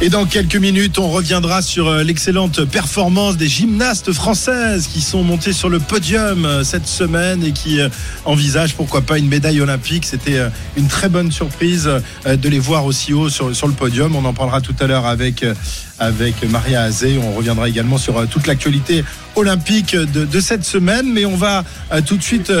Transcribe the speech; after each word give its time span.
Et 0.00 0.10
dans 0.10 0.26
quelques 0.26 0.54
minutes, 0.54 1.00
on 1.00 1.08
reviendra 1.08 1.60
sur 1.60 1.88
euh, 1.88 2.04
l'excellente 2.04 2.64
performance 2.64 3.36
des 3.36 3.48
gymnastes 3.48 4.12
françaises 4.12 4.86
qui 4.86 5.00
sont 5.00 5.24
montées 5.24 5.52
sur 5.52 5.68
le 5.68 5.80
podium 5.80 6.44
euh, 6.44 6.62
cette 6.62 6.86
semaine 6.86 7.42
et 7.42 7.50
qui 7.50 7.80
euh, 7.80 7.88
envisagent 8.24 8.74
pourquoi 8.74 9.00
pas 9.00 9.18
une 9.18 9.26
médaille 9.26 9.60
olympique. 9.60 10.06
C'était 10.06 10.40
une 10.76 10.86
très 10.86 11.08
bonne 11.08 11.32
surprise 11.32 11.90
de 12.24 12.48
les 12.48 12.60
voir 12.60 12.84
aussi 12.84 13.12
haut 13.12 13.28
sur, 13.28 13.56
sur 13.56 13.66
le 13.66 13.72
podium. 13.72 14.14
On 14.14 14.24
en 14.24 14.34
parlera 14.34 14.60
tout 14.60 14.74
à 14.78 14.86
l'heure 14.86 15.06
avec 15.06 15.44
avec 15.98 16.48
Maria 16.48 16.82
Azé. 16.82 17.18
On 17.20 17.32
reviendra 17.32 17.68
également 17.68 17.98
sur 17.98 18.24
toute 18.28 18.46
l'actualité 18.46 19.04
olympique 19.34 19.96
de, 19.96 20.40
cette 20.40 20.64
semaine. 20.64 21.12
Mais 21.12 21.24
on 21.24 21.36
va 21.36 21.64
tout 22.06 22.16
de 22.16 22.22
suite 22.22 22.52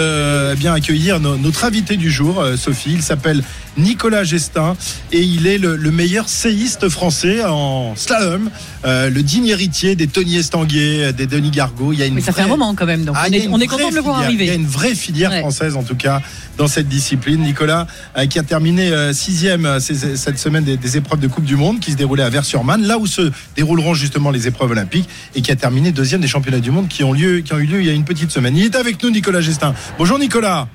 bien 0.56 0.74
accueillir 0.74 1.20
notre 1.20 1.64
invité 1.64 1.96
du 1.96 2.10
jour, 2.10 2.44
Sophie. 2.56 2.94
Il 2.94 3.02
s'appelle 3.02 3.44
Nicolas 3.78 4.24
Gestin 4.24 4.76
et 5.12 5.20
il 5.20 5.46
est 5.46 5.58
le, 5.58 5.76
meilleur 5.90 6.28
séiste 6.28 6.88
français 6.88 7.42
en 7.44 7.94
slalom, 7.96 8.50
euh, 8.84 9.08
le 9.08 9.22
digne 9.22 9.46
héritier 9.46 9.94
des 9.94 10.06
Tony 10.06 10.36
Estanguet, 10.36 11.12
des 11.12 11.26
Denis 11.26 11.50
Gargot. 11.50 11.92
Il 11.92 11.98
y 11.98 12.02
a 12.02 12.06
une 12.06 12.14
Mais 12.14 12.20
ça 12.20 12.32
fait 12.32 12.42
un 12.42 12.48
moment 12.48 12.74
quand 12.74 12.86
même, 12.86 13.04
donc 13.04 13.16
ah, 13.18 13.26
on, 13.50 13.60
est, 13.60 13.66
content 13.66 13.90
de 13.90 13.94
le 13.94 14.00
voir 14.00 14.18
arriver. 14.18 14.44
Il 14.44 14.48
y 14.48 14.50
a 14.50 14.54
une 14.54 14.66
vraie 14.66 14.94
filière 14.94 15.32
française 15.40 15.76
en 15.76 15.82
tout 15.82 15.96
cas 15.96 16.20
dans 16.56 16.66
cette 16.66 16.88
discipline. 16.88 17.40
Nicolas 17.40 17.86
euh, 18.16 18.26
qui 18.26 18.38
a 18.38 18.42
terminé 18.42 18.90
euh, 18.90 19.12
sixième 19.12 19.78
cette 19.80 20.38
semaine 20.38 20.64
des, 20.64 20.96
épreuves 20.96 21.20
de 21.20 21.28
Coupe 21.28 21.44
du 21.44 21.56
Monde 21.56 21.80
qui 21.80 21.92
se 21.92 21.96
déroulaient 21.96 22.24
à 22.24 22.30
Vers-sur-Marne, 22.30 22.82
là 22.82 22.98
où 22.98 23.06
se 23.06 23.30
dérouleront 23.56 23.94
justement 23.94 24.30
les 24.30 24.46
épreuves 24.46 24.72
olympiques 24.72 25.08
et 25.34 25.42
qui 25.42 25.52
a 25.52 25.56
terminé 25.56 25.92
deuxième 25.92 26.20
des 26.20 26.28
championnats 26.28 26.60
du 26.60 26.70
monde 26.70 26.88
qui 26.88 27.04
ont, 27.04 27.12
lieu, 27.12 27.40
qui 27.40 27.52
ont 27.52 27.58
eu 27.58 27.66
lieu 27.66 27.80
il 27.80 27.86
y 27.86 27.90
a 27.90 27.92
une 27.92 28.04
petite 28.04 28.30
semaine. 28.30 28.56
Il 28.56 28.64
est 28.64 28.76
avec 28.76 29.02
nous 29.02 29.10
Nicolas 29.10 29.40
Gestin. 29.40 29.74
Bonjour 29.98 30.18
Nicolas. 30.18 30.68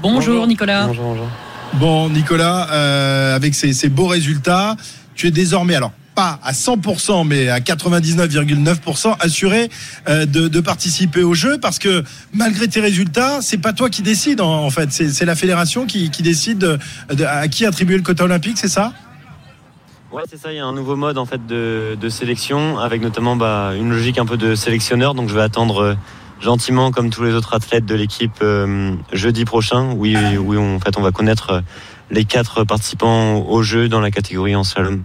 Bonjour, 0.00 0.46
Nicolas. 0.46 0.86
Bonjour, 0.86 1.04
bonjour. 1.04 1.28
Bon, 1.74 2.10
Nicolas, 2.10 2.68
euh, 2.70 3.34
avec 3.34 3.54
ces, 3.54 3.88
beaux 3.88 4.06
résultats, 4.06 4.76
tu 5.14 5.26
es 5.26 5.30
désormais, 5.30 5.74
alors 5.74 5.92
pas 6.14 6.38
à 6.42 6.52
100%, 6.52 7.26
mais 7.26 7.48
à 7.48 7.60
99,9% 7.60 9.16
assuré 9.18 9.70
euh, 10.08 10.26
de, 10.26 10.60
participer 10.60 11.22
au 11.22 11.32
jeu 11.32 11.58
parce 11.58 11.78
que 11.78 12.04
malgré 12.34 12.68
tes 12.68 12.80
résultats, 12.80 13.40
c'est 13.40 13.56
pas 13.56 13.72
toi 13.72 13.88
qui 13.88 14.02
décide 14.02 14.42
en, 14.42 14.68
fait, 14.68 14.92
c'est 14.92 15.24
la 15.24 15.34
fédération 15.34 15.86
qui, 15.86 16.10
décide 16.10 16.78
à 17.26 17.48
qui 17.48 17.64
attribuer 17.64 17.96
le 17.96 18.02
quota 18.02 18.24
olympique, 18.24 18.58
c'est 18.58 18.68
ça? 18.68 18.92
Ouais, 20.12 20.24
c'est 20.28 20.38
ça. 20.38 20.52
Il 20.52 20.56
y 20.56 20.60
a 20.60 20.66
un 20.66 20.74
nouveau 20.74 20.94
mode 20.94 21.16
en 21.16 21.24
fait 21.24 21.46
de, 21.46 22.08
sélection 22.10 22.78
avec 22.78 23.00
notamment 23.00 23.34
bah, 23.34 23.72
une 23.74 23.90
logique 23.90 24.18
un 24.18 24.26
peu 24.26 24.36
de 24.36 24.54
sélectionneur. 24.54 25.14
Donc 25.14 25.30
je 25.30 25.34
vais 25.34 25.40
attendre 25.40 25.82
euh, 25.82 25.94
gentiment 26.42 26.90
comme 26.90 27.10
tous 27.10 27.22
les 27.22 27.32
autres 27.32 27.54
athlètes 27.54 27.86
de 27.86 27.94
l'équipe 27.94 28.38
euh, 28.42 28.94
jeudi 29.12 29.44
prochain. 29.44 29.92
Oui, 29.96 30.16
oui, 30.38 30.58
en 30.58 30.80
fait, 30.80 30.98
on 30.98 31.02
va 31.02 31.12
connaître 31.12 31.50
euh, 31.50 31.60
les 32.10 32.24
quatre 32.24 32.64
participants 32.64 33.38
au 33.38 33.62
jeu 33.62 33.88
dans 33.88 34.00
la 34.00 34.10
catégorie 34.10 34.56
en 34.56 34.64
slalom. 34.64 35.02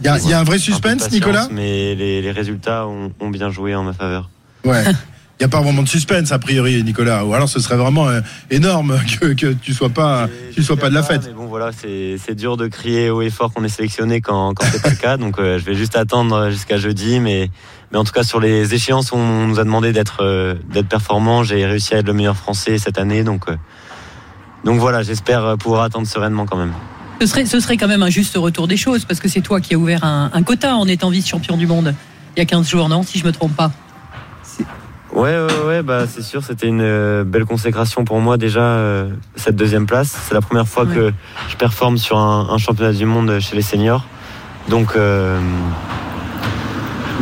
Il 0.00 0.06
y, 0.06 0.32
a 0.32 0.40
un 0.40 0.42
vrai 0.42 0.58
suspense, 0.58 1.12
Nicolas 1.12 1.46
Mais 1.52 1.94
les, 1.94 2.30
résultats 2.32 2.88
ont, 2.88 3.30
bien 3.30 3.50
joué 3.50 3.74
en 3.74 3.84
ma 3.84 3.92
faveur. 3.92 4.30
Ouais. 4.64 4.82
Il 5.40 5.46
n'y 5.46 5.46
a 5.46 5.48
pas 5.48 5.60
vraiment 5.60 5.82
de 5.82 5.88
suspense 5.88 6.30
a 6.30 6.38
priori, 6.38 6.82
Nicolas. 6.84 7.24
Ou 7.24 7.34
alors 7.34 7.48
ce 7.48 7.58
serait 7.58 7.76
vraiment 7.76 8.08
euh, 8.08 8.20
énorme 8.50 9.00
que, 9.20 9.32
que 9.32 9.52
tu 9.52 9.74
sois 9.74 9.88
pas, 9.88 10.28
tu 10.54 10.62
sois 10.62 10.76
pas 10.76 10.88
de 10.88 10.94
la 10.94 11.02
fête. 11.02 11.22
Mais 11.26 11.32
bon 11.32 11.46
voilà, 11.46 11.70
c'est 11.72 12.34
dur 12.34 12.56
de 12.56 12.68
crier 12.68 13.10
haut 13.10 13.22
et 13.22 13.30
fort 13.30 13.52
qu'on 13.52 13.64
est 13.64 13.68
sélectionné 13.68 14.20
quand, 14.20 14.54
quand 14.54 14.64
c'est 14.70 14.82
pas 14.82 14.90
le 14.90 14.96
cas. 14.96 15.16
Donc 15.16 15.36
je 15.38 15.64
vais 15.64 15.74
juste 15.74 15.96
attendre 15.96 16.50
jusqu'à 16.50 16.78
jeudi, 16.78 17.18
mais 17.18 17.50
mais 17.92 17.98
en 17.98 18.04
tout 18.04 18.12
cas, 18.12 18.22
sur 18.22 18.40
les 18.40 18.74
échéances, 18.74 19.12
on 19.12 19.46
nous 19.46 19.60
a 19.60 19.64
demandé 19.64 19.92
d'être 19.92 20.22
euh, 20.22 20.54
d'être 20.70 20.88
performant. 20.88 21.42
J'ai 21.42 21.66
réussi 21.66 21.94
à 21.94 21.98
être 21.98 22.06
le 22.06 22.14
meilleur 22.14 22.36
français 22.36 22.78
cette 22.78 22.98
année. 22.98 23.22
Donc, 23.22 23.48
euh, 23.48 23.56
donc 24.64 24.80
voilà, 24.80 25.02
j'espère 25.02 25.56
pouvoir 25.58 25.82
attendre 25.82 26.06
sereinement 26.06 26.46
quand 26.46 26.56
même. 26.56 26.72
Ce 27.20 27.26
serait, 27.26 27.44
ce 27.44 27.60
serait 27.60 27.76
quand 27.76 27.88
même 27.88 28.02
un 28.02 28.10
juste 28.10 28.36
retour 28.36 28.66
des 28.66 28.78
choses, 28.78 29.04
parce 29.04 29.20
que 29.20 29.28
c'est 29.28 29.42
toi 29.42 29.60
qui 29.60 29.74
as 29.74 29.78
ouvert 29.78 30.02
un, 30.04 30.42
quota 30.42 30.74
en 30.74 30.88
étant 30.88 31.10
vice-champion 31.10 31.56
du 31.56 31.66
monde 31.66 31.94
il 32.34 32.40
y 32.40 32.42
a 32.42 32.46
15 32.46 32.68
jours, 32.68 32.88
non 32.88 33.02
Si 33.02 33.18
je 33.18 33.26
me 33.26 33.30
trompe 33.30 33.54
pas? 33.54 33.70
Ouais, 35.12 35.36
ouais, 35.36 35.66
ouais, 35.66 35.82
bah, 35.82 36.06
c'est 36.08 36.22
sûr, 36.22 36.42
c'était 36.42 36.66
une 36.66 36.80
euh, 36.80 37.22
belle 37.22 37.44
consécration 37.44 38.04
pour 38.04 38.18
moi 38.20 38.38
déjà, 38.38 39.04
cette 39.36 39.54
deuxième 39.56 39.86
place. 39.86 40.18
C'est 40.26 40.34
la 40.34 40.40
première 40.40 40.66
fois 40.66 40.86
que 40.86 41.12
je 41.50 41.56
performe 41.56 41.98
sur 41.98 42.16
un, 42.16 42.56
championnat 42.56 42.94
du 42.94 43.04
monde 43.04 43.38
chez 43.38 43.54
les 43.54 43.62
seniors. 43.62 44.06
Donc, 44.68 44.96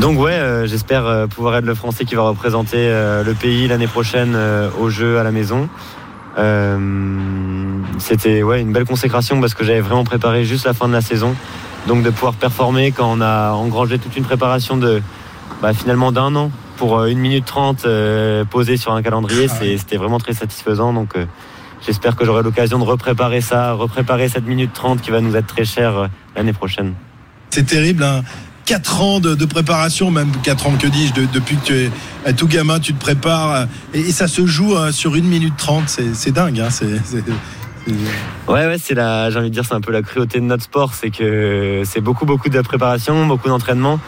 donc 0.00 0.18
ouais, 0.18 0.32
euh, 0.32 0.66
j'espère 0.66 1.04
euh, 1.04 1.26
pouvoir 1.26 1.56
être 1.56 1.66
le 1.66 1.74
Français 1.74 2.06
qui 2.06 2.14
va 2.14 2.22
représenter 2.22 2.78
euh, 2.78 3.22
le 3.22 3.34
pays 3.34 3.68
l'année 3.68 3.86
prochaine 3.86 4.36
au 4.80 4.88
jeu 4.88 5.18
à 5.18 5.22
la 5.22 5.30
maison. 5.30 5.68
C'était 7.98 8.42
ouais, 8.42 8.62
une 8.62 8.72
belle 8.72 8.86
consécration 8.86 9.40
parce 9.40 9.52
que 9.52 9.62
j'avais 9.62 9.82
vraiment 9.82 10.04
préparé 10.04 10.44
juste 10.44 10.64
la 10.64 10.72
fin 10.72 10.88
de 10.88 10.94
la 10.94 11.02
saison. 11.02 11.34
Donc 11.86 12.02
de 12.02 12.10
pouvoir 12.10 12.34
performer 12.34 12.92
quand 12.92 13.10
on 13.12 13.20
a 13.20 13.52
engrangé 13.52 13.98
toute 13.98 14.16
une 14.16 14.24
préparation 14.24 14.76
de 14.78 15.02
bah, 15.60 15.74
finalement 15.74 16.12
d'un 16.12 16.34
an 16.34 16.50
pour 16.76 17.00
1 17.00 17.14
minute 17.14 17.44
30 17.44 17.86
posée 18.48 18.78
sur 18.78 18.92
un 18.92 19.02
calendrier, 19.02 19.48
ah 19.50 19.54
c'était 19.76 19.98
vraiment 19.98 20.18
très 20.18 20.32
satisfaisant. 20.32 20.94
Donc 20.94 21.14
j'espère 21.84 22.16
que 22.16 22.24
j'aurai 22.24 22.42
l'occasion 22.42 22.78
de 22.78 22.84
repréparer 22.84 23.42
ça, 23.42 23.72
repréparer 23.72 24.30
cette 24.30 24.46
minute 24.46 24.72
30 24.72 25.02
qui 25.02 25.10
va 25.10 25.20
nous 25.20 25.36
être 25.36 25.46
très 25.46 25.66
chère 25.66 26.08
l'année 26.36 26.54
prochaine. 26.54 26.94
C'est 27.50 27.66
terrible. 27.66 28.02
Hein 28.02 28.22
4 28.70 29.02
ans 29.02 29.18
de, 29.18 29.44
préparation, 29.46 30.12
même 30.12 30.30
4 30.44 30.68
ans 30.68 30.76
que 30.80 30.86
dis-je, 30.86 31.26
depuis 31.32 31.56
que 31.56 31.64
tu 31.64 31.90
es 32.24 32.32
tout 32.34 32.46
gamin, 32.46 32.78
tu 32.78 32.94
te 32.94 33.00
prépares 33.00 33.66
et, 33.92 34.12
ça 34.12 34.28
se 34.28 34.46
joue 34.46 34.76
hein, 34.76 34.92
sur 34.92 35.14
1 35.14 35.22
minute 35.22 35.54
30, 35.56 35.88
c'est 35.88 36.30
dingue. 36.30 36.60
Hein, 36.60 36.68
Ouais, 38.46 38.66
ouais, 38.66 38.76
c'est 38.80 38.94
la, 38.94 39.28
j'ai 39.28 39.40
envie 39.40 39.48
de 39.48 39.54
dire, 39.54 39.64
c'est 39.64 39.74
un 39.74 39.80
peu 39.80 39.90
la 39.90 40.02
cruauté 40.02 40.38
de 40.38 40.44
notre 40.44 40.62
sport, 40.62 40.94
c'est 40.94 41.10
que 41.10 41.82
c'est 41.84 42.00
beaucoup, 42.00 42.26
beaucoup 42.26 42.48
de 42.48 42.60
préparation, 42.60 43.26
beaucoup 43.26 43.48
d'entraînement 43.48 43.98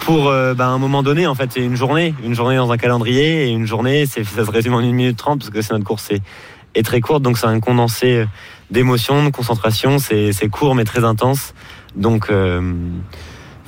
pour 0.00 0.28
euh, 0.28 0.52
bah, 0.52 0.66
un 0.66 0.76
moment 0.76 1.02
donné, 1.02 1.26
en 1.26 1.34
fait, 1.34 1.48
c'est 1.54 1.64
une 1.64 1.76
journée, 1.76 2.14
une 2.22 2.34
journée 2.34 2.56
dans 2.56 2.70
un 2.70 2.76
calendrier 2.76 3.46
et 3.46 3.48
une 3.48 3.66
journée, 3.66 4.04
ça 4.04 4.22
se 4.22 4.50
résume 4.50 4.74
en 4.74 4.80
1 4.80 4.92
minute 4.92 5.16
30 5.16 5.38
parce 5.38 5.50
que 5.50 5.62
c'est 5.62 5.72
notre 5.72 5.86
course 5.86 6.10
est, 6.10 6.82
très 6.82 7.00
courte, 7.00 7.22
donc 7.22 7.38
c'est 7.38 7.46
un 7.46 7.60
condensé 7.60 8.26
d'émotions, 8.70 9.24
de 9.24 9.30
concentration, 9.30 9.96
c'est 9.98 10.48
court 10.50 10.74
mais 10.74 10.84
très 10.84 11.02
intense. 11.02 11.54
Donc, 11.96 12.28
euh, 12.28 12.60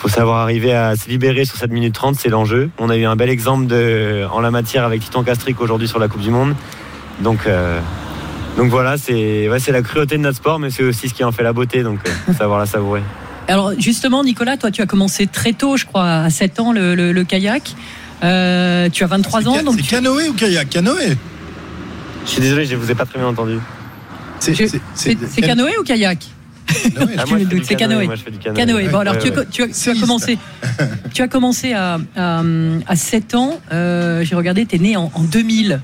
faut 0.04 0.10
savoir 0.10 0.40
arriver 0.40 0.74
à 0.74 0.96
se 0.96 1.08
libérer 1.08 1.46
sur 1.46 1.56
cette 1.56 1.70
minute 1.70 1.94
30, 1.94 2.16
c'est 2.16 2.28
l'enjeu. 2.28 2.68
On 2.76 2.90
a 2.90 2.96
eu 2.98 3.06
un 3.06 3.16
bel 3.16 3.30
exemple 3.30 3.66
de, 3.66 4.26
en 4.30 4.40
la 4.40 4.50
matière 4.50 4.84
avec 4.84 5.00
Titan 5.00 5.22
Castric 5.22 5.58
aujourd'hui 5.62 5.88
sur 5.88 5.98
la 5.98 6.08
Coupe 6.08 6.20
du 6.20 6.28
Monde. 6.28 6.54
Donc, 7.20 7.46
euh, 7.46 7.80
donc 8.58 8.68
voilà, 8.68 8.98
c'est 8.98 9.48
ouais, 9.48 9.58
la 9.66 9.80
cruauté 9.80 10.18
de 10.18 10.22
notre 10.22 10.36
sport, 10.36 10.58
mais 10.58 10.68
c'est 10.68 10.82
aussi 10.82 11.08
ce 11.08 11.14
qui 11.14 11.24
en 11.24 11.32
fait 11.32 11.42
la 11.42 11.54
beauté, 11.54 11.82
donc 11.82 12.00
euh, 12.06 12.34
savoir 12.34 12.58
la 12.58 12.66
savourer. 12.66 13.00
Alors 13.48 13.72
justement, 13.78 14.22
Nicolas, 14.22 14.58
toi 14.58 14.70
tu 14.70 14.82
as 14.82 14.86
commencé 14.86 15.26
très 15.26 15.54
tôt, 15.54 15.78
je 15.78 15.86
crois, 15.86 16.16
à 16.16 16.28
7 16.28 16.60
ans, 16.60 16.72
le, 16.72 17.22
kayak. 17.22 17.74
Euh, 18.22 18.90
tu 18.90 19.04
as 19.04 19.06
23 19.06 19.48
ans. 19.48 19.56
C'est 19.74 19.86
canoë 19.86 20.28
ou 20.28 20.34
kayak? 20.34 20.68
Canoë 20.68 21.16
Je 22.26 22.30
suis 22.30 22.42
désolé, 22.42 22.66
je 22.66 22.74
ne 22.74 22.78
vous 22.78 22.90
ai 22.90 22.94
pas 22.94 23.06
très 23.06 23.18
bien 23.18 23.28
entendu. 23.28 23.58
C'est 24.38 25.40
canoë 25.40 25.78
ou 25.78 25.82
kayak? 25.82 26.18
Ah, 27.18 27.24
c'est 27.62 27.76
canoë. 27.76 28.08
Canoë. 28.54 28.88
Bon, 28.88 28.98
alors 28.98 29.18
tu, 29.18 29.28
as, 29.28 30.00
commencé, 30.00 30.38
tu 31.14 31.22
as 31.22 31.28
commencé 31.28 31.72
à, 31.72 31.98
à, 32.16 32.96
7 32.96 33.34
ans. 33.34 33.60
Euh, 33.72 34.24
j'ai 34.24 34.34
regardé, 34.34 34.66
tu 34.66 34.76
es 34.76 34.78
né 34.78 34.96
en, 34.96 35.10
2000. 35.18 35.80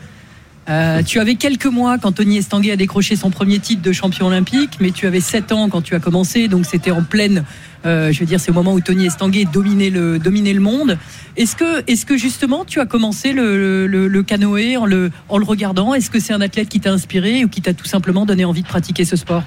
Euh, 0.68 1.02
tu 1.02 1.18
avais 1.18 1.34
quelques 1.34 1.66
mois 1.66 1.98
quand 1.98 2.12
Tony 2.12 2.36
Estanguet 2.36 2.72
a 2.72 2.76
décroché 2.76 3.16
son 3.16 3.30
premier 3.30 3.58
titre 3.58 3.82
de 3.82 3.92
champion 3.92 4.26
olympique, 4.26 4.78
mais 4.80 4.90
tu 4.90 5.06
avais 5.06 5.20
7 5.20 5.52
ans 5.52 5.68
quand 5.68 5.80
tu 5.80 5.94
as 5.94 5.98
commencé, 5.98 6.46
donc 6.46 6.64
c'était 6.64 6.92
en 6.92 7.02
pleine, 7.02 7.44
euh, 7.86 8.12
je 8.12 8.20
veux 8.20 8.26
dire, 8.26 8.38
c'est 8.38 8.52
au 8.52 8.54
moment 8.54 8.74
où 8.74 8.80
Tony 8.80 9.06
Estanguet 9.06 9.46
dominait 9.52 9.90
le, 9.90 10.20
dominait 10.20 10.52
le 10.52 10.60
monde. 10.60 10.96
Est-ce 11.36 11.56
que, 11.56 11.82
est 11.90 12.04
que 12.04 12.16
justement 12.16 12.64
tu 12.64 12.78
as 12.78 12.86
commencé 12.86 13.32
le, 13.32 13.86
le 13.86 14.22
canoë 14.22 14.76
en 14.76 14.86
le, 14.86 15.10
en 15.28 15.38
le 15.38 15.44
regardant? 15.44 15.94
Est-ce 15.94 16.10
que 16.10 16.20
c'est 16.20 16.34
un 16.34 16.40
athlète 16.40 16.68
qui 16.68 16.78
t'a 16.78 16.92
inspiré 16.92 17.44
ou 17.44 17.48
qui 17.48 17.62
t'a 17.62 17.74
tout 17.74 17.86
simplement 17.86 18.24
donné 18.24 18.44
envie 18.44 18.62
de 18.62 18.68
pratiquer 18.68 19.04
ce 19.04 19.16
sport? 19.16 19.42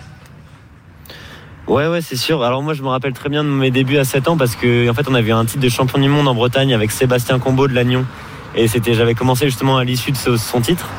Ouais, 1.68 1.88
ouais, 1.88 2.02
c'est 2.02 2.18
sûr. 2.18 2.44
Alors 2.44 2.62
moi, 2.62 2.74
je 2.74 2.84
me 2.84 2.90
rappelle 2.90 3.14
très 3.14 3.30
bien 3.30 3.44
de 3.44 3.50
mes 3.50 3.72
débuts 3.72 3.98
à 3.98 4.04
7 4.04 4.28
ans 4.28 4.38
parce 4.38 4.56
que 4.56 4.90
en 4.90 4.94
fait, 4.94 5.08
on 5.08 5.14
avait 5.14 5.32
un 5.32 5.46
titre 5.46 5.62
de 5.62 5.70
champion 5.70 5.98
du 5.98 6.10
monde 6.10 6.28
en 6.28 6.36
Bretagne 6.36 6.74
avec 6.74 6.92
Sébastien 6.92 7.40
Combeau 7.40 7.70
de 7.70 7.74
Lannion 7.74 8.06
Et 8.54 8.68
c'était, 8.68 8.94
j'avais 8.94 9.16
commencé 9.16 9.46
justement 9.46 9.78
à 9.78 9.86
l'issue 9.86 10.12
de 10.12 10.18
son 10.18 10.60
titre. 10.60 10.90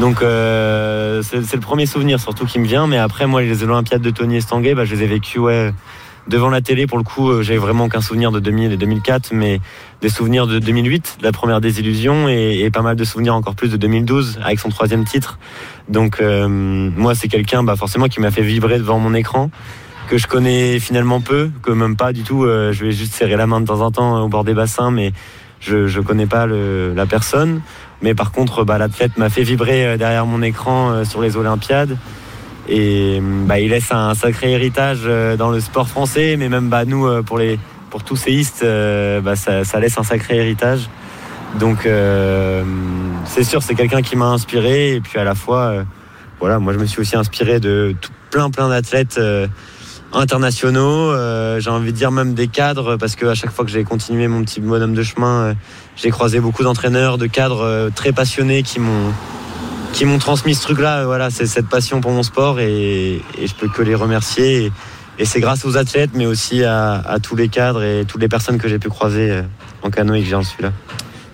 Donc 0.00 0.22
euh, 0.22 1.20
c'est 1.22 1.52
le 1.52 1.60
premier 1.60 1.84
souvenir 1.84 2.18
surtout 2.18 2.46
qui 2.46 2.58
me 2.58 2.66
vient. 2.66 2.86
Mais 2.86 2.96
après, 2.96 3.26
moi, 3.26 3.42
les 3.42 3.62
Olympiades 3.62 4.00
de 4.00 4.08
Tony 4.08 4.36
Estanguet, 4.36 4.74
bah, 4.74 4.86
je 4.86 4.94
les 4.94 5.02
ai 5.02 5.06
vécues 5.06 5.38
ouais, 5.38 5.74
devant 6.28 6.48
la 6.48 6.62
télé. 6.62 6.86
Pour 6.86 6.96
le 6.96 7.04
coup, 7.04 7.28
euh, 7.28 7.42
j'avais 7.42 7.58
vraiment 7.58 7.84
aucun 7.84 8.00
souvenir 8.00 8.32
de 8.32 8.40
2000 8.40 8.72
et 8.72 8.76
2004, 8.78 9.32
mais 9.32 9.60
des 10.00 10.08
souvenirs 10.08 10.46
de 10.46 10.58
2008, 10.58 11.18
la 11.20 11.30
première 11.30 11.60
désillusion, 11.60 12.26
et, 12.26 12.60
et 12.60 12.70
pas 12.70 12.80
mal 12.80 12.96
de 12.96 13.04
souvenirs 13.04 13.34
encore 13.34 13.54
plus 13.54 13.68
de 13.68 13.76
2012 13.76 14.40
avec 14.42 14.60
son 14.60 14.70
troisième 14.70 15.04
titre. 15.04 15.38
Donc 15.90 16.22
euh, 16.22 16.48
moi, 16.48 17.14
c'est 17.14 17.28
quelqu'un 17.28 17.62
bah, 17.62 17.76
forcément 17.76 18.06
qui 18.06 18.20
m'a 18.20 18.30
fait 18.30 18.42
vibrer 18.42 18.78
devant 18.78 18.98
mon 18.98 19.12
écran 19.12 19.50
que 20.10 20.18
je 20.18 20.26
connais 20.26 20.80
finalement 20.80 21.20
peu, 21.20 21.50
que 21.62 21.70
même 21.70 21.94
pas 21.94 22.12
du 22.12 22.24
tout. 22.24 22.42
Euh, 22.42 22.72
je 22.72 22.84
vais 22.84 22.90
juste 22.90 23.14
serrer 23.14 23.36
la 23.36 23.46
main 23.46 23.60
de 23.60 23.66
temps 23.66 23.80
en 23.80 23.92
temps 23.92 24.20
au 24.24 24.28
bord 24.28 24.42
des 24.42 24.54
bassins, 24.54 24.90
mais 24.90 25.12
je 25.60 25.86
je 25.86 26.00
connais 26.00 26.26
pas 26.26 26.46
le, 26.46 26.92
la 26.94 27.06
personne. 27.06 27.62
Mais 28.02 28.12
par 28.12 28.32
contre, 28.32 28.64
bah, 28.64 28.76
l'athlète 28.76 29.16
m'a 29.18 29.30
fait 29.30 29.44
vibrer 29.44 29.86
euh, 29.86 29.96
derrière 29.96 30.26
mon 30.26 30.42
écran 30.42 30.90
euh, 30.90 31.04
sur 31.04 31.22
les 31.22 31.36
Olympiades. 31.36 31.96
Et 32.68 33.20
bah, 33.22 33.60
il 33.60 33.70
laisse 33.70 33.92
un 33.92 34.14
sacré 34.14 34.50
héritage 34.50 35.08
dans 35.38 35.50
le 35.50 35.60
sport 35.60 35.88
français, 35.88 36.36
mais 36.36 36.48
même 36.48 36.68
bah, 36.68 36.84
nous, 36.84 37.22
pour, 37.22 37.38
les, 37.38 37.58
pour 37.88 38.02
tous 38.02 38.16
séistes, 38.16 38.64
bah, 38.64 39.34
ça, 39.36 39.64
ça, 39.64 39.80
laisse 39.80 39.96
un 39.96 40.02
sacré 40.02 40.36
héritage. 40.38 40.88
Donc 41.58 41.86
euh, 41.86 42.62
c'est 43.26 43.44
sûr, 43.44 43.62
c'est 43.62 43.74
quelqu'un 43.74 44.02
qui 44.02 44.16
m'a 44.16 44.26
inspiré. 44.26 44.94
Et 44.94 45.00
puis 45.00 45.18
à 45.18 45.24
la 45.24 45.34
fois, 45.34 45.84
voilà, 46.38 46.58
moi 46.58 46.72
je 46.72 46.78
me 46.78 46.86
suis 46.86 47.00
aussi 47.00 47.16
inspiré 47.16 47.58
de 47.60 47.94
tout, 48.00 48.12
plein 48.30 48.50
plein 48.50 48.68
d'athlètes 48.68 49.18
internationaux, 50.12 51.12
euh, 51.12 51.60
j'ai 51.60 51.70
envie 51.70 51.92
de 51.92 51.96
dire 51.96 52.10
même 52.10 52.34
des 52.34 52.48
cadres, 52.48 52.96
parce 52.96 53.16
qu'à 53.16 53.34
chaque 53.34 53.50
fois 53.50 53.64
que 53.64 53.70
j'ai 53.70 53.84
continué 53.84 54.28
mon 54.28 54.42
petit 54.42 54.60
bonhomme 54.60 54.94
de 54.94 55.02
chemin, 55.02 55.42
euh, 55.42 55.54
j'ai 55.96 56.10
croisé 56.10 56.40
beaucoup 56.40 56.62
d'entraîneurs, 56.62 57.18
de 57.18 57.26
cadres 57.26 57.64
euh, 57.64 57.90
très 57.94 58.12
passionnés 58.12 58.62
qui 58.62 58.80
m'ont 58.80 59.12
qui 59.92 60.04
m'ont 60.04 60.18
transmis 60.18 60.54
ce 60.54 60.62
truc-là. 60.62 61.04
Voilà, 61.04 61.30
c'est 61.30 61.46
cette 61.46 61.68
passion 61.68 62.00
pour 62.00 62.12
mon 62.12 62.22
sport 62.22 62.60
et, 62.60 63.20
je 63.44 63.54
peux 63.54 63.68
que 63.68 63.82
les 63.82 63.96
remercier. 63.96 64.72
Et, 65.18 65.24
c'est 65.24 65.40
grâce 65.40 65.64
aux 65.64 65.76
athlètes, 65.76 66.12
mais 66.14 66.26
aussi 66.26 66.64
à, 66.64 66.94
à, 66.94 67.18
tous 67.18 67.34
les 67.34 67.48
cadres 67.48 67.82
et 67.82 68.04
toutes 68.06 68.20
les 68.20 68.28
personnes 68.28 68.56
que 68.56 68.68
j'ai 68.68 68.78
pu 68.78 68.88
croiser 68.88 69.42
en 69.82 69.90
canoë 69.90 70.22
que 70.22 70.28
j'en 70.28 70.42
suis 70.44 70.62
là. 70.62 70.72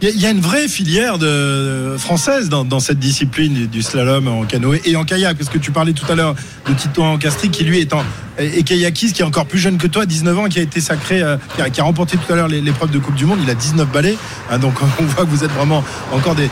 Il 0.03 0.21
y, 0.21 0.27
a 0.27 0.31
une 0.31 0.43
vraie 0.43 0.69
filière 0.69 1.17
de, 1.17 1.97
française 1.97 2.51
dans, 2.51 2.81
cette 2.81 2.99
discipline 2.99 3.67
du 3.67 3.81
slalom 3.81 4.29
en 4.29 4.45
canoë 4.45 4.83
et 4.85 4.95
en 4.95 5.05
kayak, 5.05 5.39
parce 5.39 5.49
que 5.49 5.57
tu 5.57 5.71
parlais 5.71 5.95
tout 5.95 6.05
à 6.13 6.15
l'heure 6.15 6.35
de 6.69 6.75
Tito 6.75 7.03
Castri 7.17 7.49
qui 7.49 7.65
lui 7.65 7.81
est 7.81 7.95
en 7.95 8.03
et 8.39 8.65
Kayakis 8.65 9.15
qui 9.15 9.23
est 9.23 9.25
encore 9.25 9.47
plus 9.47 9.59
jeune 9.59 9.79
que 9.79 9.87
toi, 9.87 10.05
19 10.05 10.39
ans, 10.39 10.45
qui 10.51 10.59
a 10.59 10.63
été 10.63 10.83
sacré, 10.83 11.23
euh, 11.23 11.39
qui, 11.73 11.81
a, 11.81 11.85
remporté 11.85 12.19
tout 12.19 12.31
à 12.31 12.37
l'heure 12.37 12.49
l'épreuve 12.49 12.91
de 12.91 12.99
Coupe 12.99 13.15
du 13.15 13.25
Monde. 13.25 13.39
Il 13.43 13.49
a 13.49 13.55
19 13.55 13.91
balais, 13.91 14.19
hein, 14.51 14.59
donc 14.59 14.75
on 15.01 15.05
voit 15.05 15.25
que 15.25 15.31
vous 15.31 15.43
êtes 15.43 15.53
vraiment 15.53 15.83
encore 16.13 16.35
des, 16.35 16.51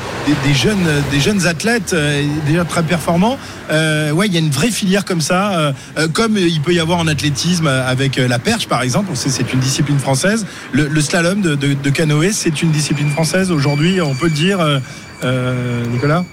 jeunes, 0.55 0.87
des 1.11 1.20
jeunes 1.20 1.47
athlètes 1.47 1.93
euh, 1.93 2.25
déjà 2.47 2.64
très 2.64 2.82
performants. 2.82 3.38
Euh, 3.70 4.12
ouais, 4.12 4.29
il 4.29 4.32
y 4.32 4.37
a 4.37 4.40
une 4.40 4.49
vraie 4.49 4.70
filière 4.70 5.05
comme 5.05 5.20
ça, 5.20 5.75
comme 6.14 6.38
il 6.38 6.62
peut 6.62 6.73
y 6.73 6.81
avoir 6.81 6.99
en 6.99 7.06
athlétisme 7.06 7.67
avec 7.67 8.17
la 8.17 8.38
perche 8.38 8.67
par 8.67 8.81
exemple. 8.81 9.11
C'est 9.14 9.52
une 9.52 9.61
discipline 9.61 9.99
française. 9.99 10.47
Le, 10.73 11.00
slalom 11.02 11.43
de 11.43 11.90
canoë, 11.90 12.32
c'est 12.32 12.62
une 12.62 12.70
discipline 12.70 13.11
française 13.11 13.33
aujourd'hui, 13.50 14.00
on 14.00 14.14
peut 14.14 14.26
le 14.26 14.32
dire, 14.32 14.81
Nicolas? 15.90 16.25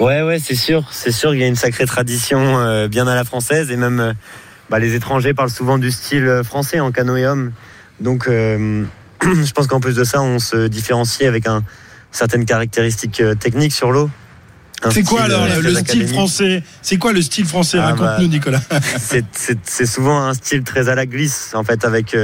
Ouais, 0.00 0.22
ouais, 0.22 0.38
c'est 0.38 0.54
sûr. 0.54 0.88
C'est 0.90 1.12
sûr 1.12 1.30
qu'il 1.30 1.40
y 1.40 1.44
a 1.44 1.46
une 1.46 1.56
sacrée 1.56 1.84
tradition 1.84 2.58
euh, 2.58 2.88
bien 2.88 3.06
à 3.06 3.14
la 3.14 3.24
française 3.24 3.70
et 3.70 3.76
même 3.76 4.00
euh, 4.00 4.12
bah, 4.70 4.78
les 4.78 4.94
étrangers 4.94 5.34
parlent 5.34 5.50
souvent 5.50 5.76
du 5.76 5.90
style 5.90 6.26
euh, 6.26 6.42
français 6.42 6.80
en 6.80 6.90
canoë 6.90 7.26
homme. 7.26 7.52
Donc, 8.00 8.26
euh, 8.26 8.84
je 9.22 9.52
pense 9.52 9.66
qu'en 9.66 9.78
plus 9.78 9.94
de 9.94 10.04
ça, 10.04 10.22
on 10.22 10.38
se 10.38 10.68
différencie 10.68 11.28
avec 11.28 11.46
un 11.46 11.62
certaines 12.12 12.46
caractéristiques 12.46 13.22
techniques 13.38 13.74
sur 13.74 13.92
l'eau. 13.92 14.10
C'est 14.90 15.02
quoi 15.02 15.24
alors 15.24 15.46
le 15.60 15.74
style 15.74 16.08
français? 16.08 16.62
C'est 16.80 16.96
quoi 16.96 17.12
le 17.12 17.20
style 17.20 17.44
français? 17.44 17.76
Ah, 17.78 17.88
Raconte-nous, 17.88 18.26
bah, 18.26 18.34
Nicolas. 18.34 18.62
c'est 18.98 19.86
souvent 19.86 20.22
un 20.24 20.32
style 20.32 20.64
très 20.64 20.88
à 20.88 20.94
la 20.94 21.04
glisse, 21.04 21.50
en 21.54 21.62
fait, 21.62 21.84
avec 21.84 22.16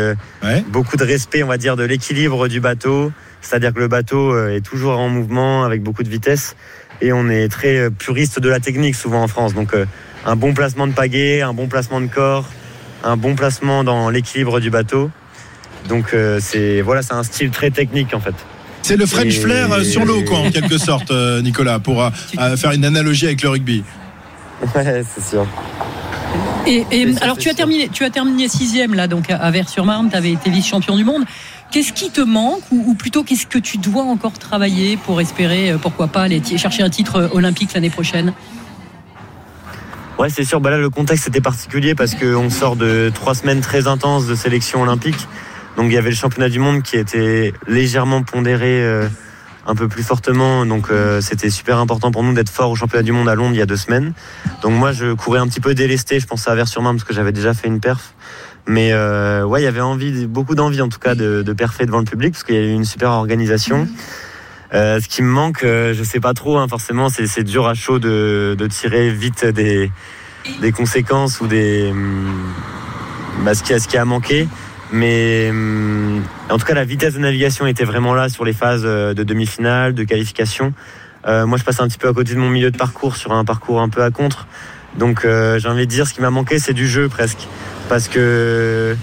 ouais. 0.43 0.65
beaucoup 0.71 0.97
de 0.97 1.05
respect, 1.05 1.43
on 1.43 1.49
va 1.49 1.59
dire, 1.59 1.77
de 1.77 1.85
l'équilibre 1.85 2.49
du 2.49 2.61
bateau. 2.61 3.13
C'est-à-dire 3.41 3.73
que 3.73 3.79
le 3.79 3.89
bateau 3.89 4.37
est 4.49 4.61
toujours 4.61 4.99
en 4.99 5.09
mouvement, 5.09 5.65
avec 5.65 5.83
beaucoup 5.83 6.03
de 6.03 6.09
vitesse 6.09 6.57
et 7.01 7.13
on 7.13 7.29
est 7.29 7.49
très 7.49 7.77
euh, 7.77 7.91
puriste 7.91 8.41
de 8.41 8.49
la 8.49 8.61
technique 8.61 8.95
souvent 8.95 9.23
en 9.23 9.29
France. 9.29 9.55
Donc 9.55 9.75
euh, 9.75 9.87
un 10.25 10.37
bon 10.37 10.55
placement 10.55 10.87
de 10.87 10.93
pagaie, 10.93 11.43
un 11.43 11.53
bon 11.53 11.67
placement 11.67 12.01
de 12.01 12.07
corps, 12.07 12.47
un 13.05 13.17
bon 13.17 13.35
placement 13.35 13.85
dans 13.85 14.11
l'équilibre 14.11 14.61
du 14.61 14.71
bateau. 14.71 15.11
Donc 15.89 16.15
euh, 16.15 16.39
c'est 16.41 16.81
voilà, 16.81 17.03
c'est 17.03 17.15
un 17.15 17.23
style 17.23 17.51
très 17.51 17.71
technique 17.71 18.15
en 18.15 18.21
fait. 18.21 18.35
C'est 18.83 18.97
le 18.97 19.07
French 19.07 19.37
et... 19.37 19.41
flair 19.41 19.85
sur 19.85 20.05
l'eau, 20.05 20.23
quoi, 20.23 20.39
en 20.39 20.51
quelque 20.51 20.79
sorte, 20.79 21.11
Nicolas, 21.43 21.81
pour 21.81 22.05
euh, 22.05 22.57
faire 22.57 22.71
une 22.71 22.85
analogie 22.85 23.27
avec 23.27 23.43
le 23.43 23.49
rugby. 23.49 23.83
Ouais, 24.77 25.03
c'est 25.13 25.25
sûr. 25.25 25.45
Et, 26.69 26.85
et 26.93 27.13
sûr, 27.13 27.23
alors 27.23 27.37
tu 27.37 27.49
as 27.49 27.51
sûr. 27.51 27.57
terminé, 27.57 27.89
tu 27.93 28.05
as 28.05 28.11
terminé 28.11 28.47
sixième 28.49 28.95
là, 28.95 29.09
donc 29.09 29.29
à 29.29 29.51
Vers-sur-Marne, 29.51 30.09
tu 30.09 30.17
avais 30.17 30.31
été 30.31 30.51
vice-champion 30.51 30.97
du 30.97 31.05
monde. 31.05 31.25
Qu'est-ce 31.71 31.93
qui 31.93 32.11
te 32.11 32.21
manque 32.21 32.63
ou, 32.71 32.95
plutôt 32.95 33.23
qu'est-ce 33.23 33.47
que 33.47 33.59
tu 33.59 33.79
dois 33.79 34.05
encore 34.05 34.39
travailler 34.39 34.97
pour 34.97 35.21
espérer, 35.21 35.73
euh, 35.73 35.79
pourquoi 35.79 36.07
pas, 36.07 36.23
aller 36.23 36.43
chercher 36.57 36.83
un 36.83 36.91
titre 36.91 37.31
olympique 37.33 37.75
l'année 37.75 37.91
prochaine? 37.91 38.33
Ouais, 40.19 40.31
c'est 40.31 40.45
sûr. 40.45 40.61
Bah 40.61 40.71
là, 40.71 40.79
le 40.79 40.89
contexte 40.89 41.29
était 41.29 41.43
particulier 41.43 41.95
parce 41.95 42.15
qu'on 42.15 42.49
sort 42.49 42.77
de 42.77 43.11
trois 43.15 43.35
semaines 43.35 43.61
très 43.61 43.87
intenses 43.87 44.27
de 44.27 44.35
sélection 44.35 44.81
olympique. 44.81 45.29
Donc, 45.77 45.87
il 45.87 45.93
y 45.93 45.99
avait 45.99 46.09
le 46.09 46.17
championnat 46.17 46.49
du 46.49 46.59
monde 46.59 46.83
qui 46.83 46.97
était 46.97 47.53
légèrement 47.67 48.23
pondéré 48.23 48.83
euh, 48.83 49.09
un 49.67 49.75
peu 49.75 49.89
plus 49.89 50.03
fortement. 50.03 50.65
Donc, 50.65 50.87
euh, 50.91 51.21
c'était 51.21 51.51
super 51.51 51.79
important 51.79 52.11
pour 52.11 52.23
nous 52.23 52.33
d'être 52.33 52.49
fort 52.49 52.71
au 52.71 52.77
championnat 52.77 53.03
du 53.03 53.13
monde 53.13 53.29
à 53.29 53.35
Londres 53.35 53.53
il 53.53 53.59
y 53.59 53.63
a 53.63 53.67
deux 53.67 53.77
semaines. 53.77 54.15
Donc, 54.63 54.73
moi, 54.73 54.93
je 54.93 55.13
courais 55.13 55.41
un 55.41 55.49
petit 55.49 55.61
peu 55.61 55.75
délesté. 55.75 56.19
Je 56.19 56.27
pensais 56.27 56.51
à 56.51 56.55
Vers-sur-Marne 56.55 56.97
parce 56.97 57.07
que 57.07 57.13
j'avais 57.13 57.33
déjà 57.33 57.53
fait 57.53 57.69
une 57.69 57.81
perf. 57.81 58.15
Mais 58.67 58.93
euh, 58.93 59.45
ouais, 59.45 59.63
il 59.63 59.65
y 59.65 59.69
avait 59.69 59.81
envie, 59.81 60.27
beaucoup 60.27 60.55
d'envie 60.55 60.81
en 60.81 60.89
tout 60.89 60.99
cas 60.99 61.15
de, 61.15 61.43
de 61.43 61.53
perfer 61.53 61.87
devant 61.87 61.99
le 61.99 62.05
public 62.05 62.33
parce 62.33 62.43
qu'il 62.43 62.57
y 62.57 62.59
a 62.59 62.63
eu 62.63 62.73
une 62.73 62.85
super 62.85 63.11
organisation. 63.11 63.89
Euh, 64.75 65.01
ce 65.01 65.07
qui 65.07 65.23
me 65.23 65.31
manque, 65.31 65.63
euh, 65.63 65.95
je 65.95 66.03
sais 66.03 66.19
pas 66.19 66.35
trop, 66.35 66.59
hein, 66.59 66.67
forcément, 66.67 67.09
c'est 67.09 67.45
dur 67.45 67.67
à 67.67 67.75
chaud 67.75 68.01
de, 68.01 68.57
de, 68.59 68.67
tirer 68.67 69.11
vite 69.11 69.47
des, 69.47 69.93
des 70.61 70.73
conséquences 70.73 71.41
ou 71.41 71.47
des 71.47 71.93
bah, 73.45 73.55
ce, 73.55 73.63
qui 73.63 73.73
a, 73.73 73.79
ce 73.79 73.87
qui 73.87 73.97
a 73.97 74.05
manqué. 74.05 74.49
Mais 74.93 75.53
en 76.51 76.59
tout 76.59 76.67
cas, 76.67 76.75
la 76.75 76.85
vitesse 76.85 77.15
de 77.15 77.21
navigation 77.21 77.67
était 77.67 77.85
vraiment 77.85 78.15
là 78.15 78.29
sur 78.29 78.45
les 78.45 78.53
phases 78.53 78.83
de 78.83 79.23
demi-finale, 79.23 79.95
de 79.95 80.05
qualification. 80.05 80.75
Euh, 81.27 81.47
moi, 81.47 81.59
je 81.59 81.65
passe 81.65 81.81
un 81.81 81.89
petit 81.89 81.99
peu 81.99 82.09
à 82.09 82.13
côté 82.13 82.35
de 82.35 82.39
mon 82.39 82.51
milieu 82.51 82.71
de 82.71 82.77
parcours 82.77 83.17
sur 83.17 83.33
un 83.33 83.45
parcours 83.45 83.81
un 83.81 83.89
peu 83.89 84.03
à 84.03 84.11
contre. 84.11 84.47
Donc, 84.97 85.25
euh, 85.25 85.59
j'ai 85.59 85.69
envie 85.69 85.87
de 85.87 85.91
dire, 85.91 86.07
ce 86.07 86.15
qui 86.15 86.21
m'a 86.21 86.31
manqué, 86.31 86.59
c'est 86.59 86.73
du 86.73 86.87
jeu 86.87 87.09
presque 87.09 87.49
parce 87.89 88.09
que 88.09 88.97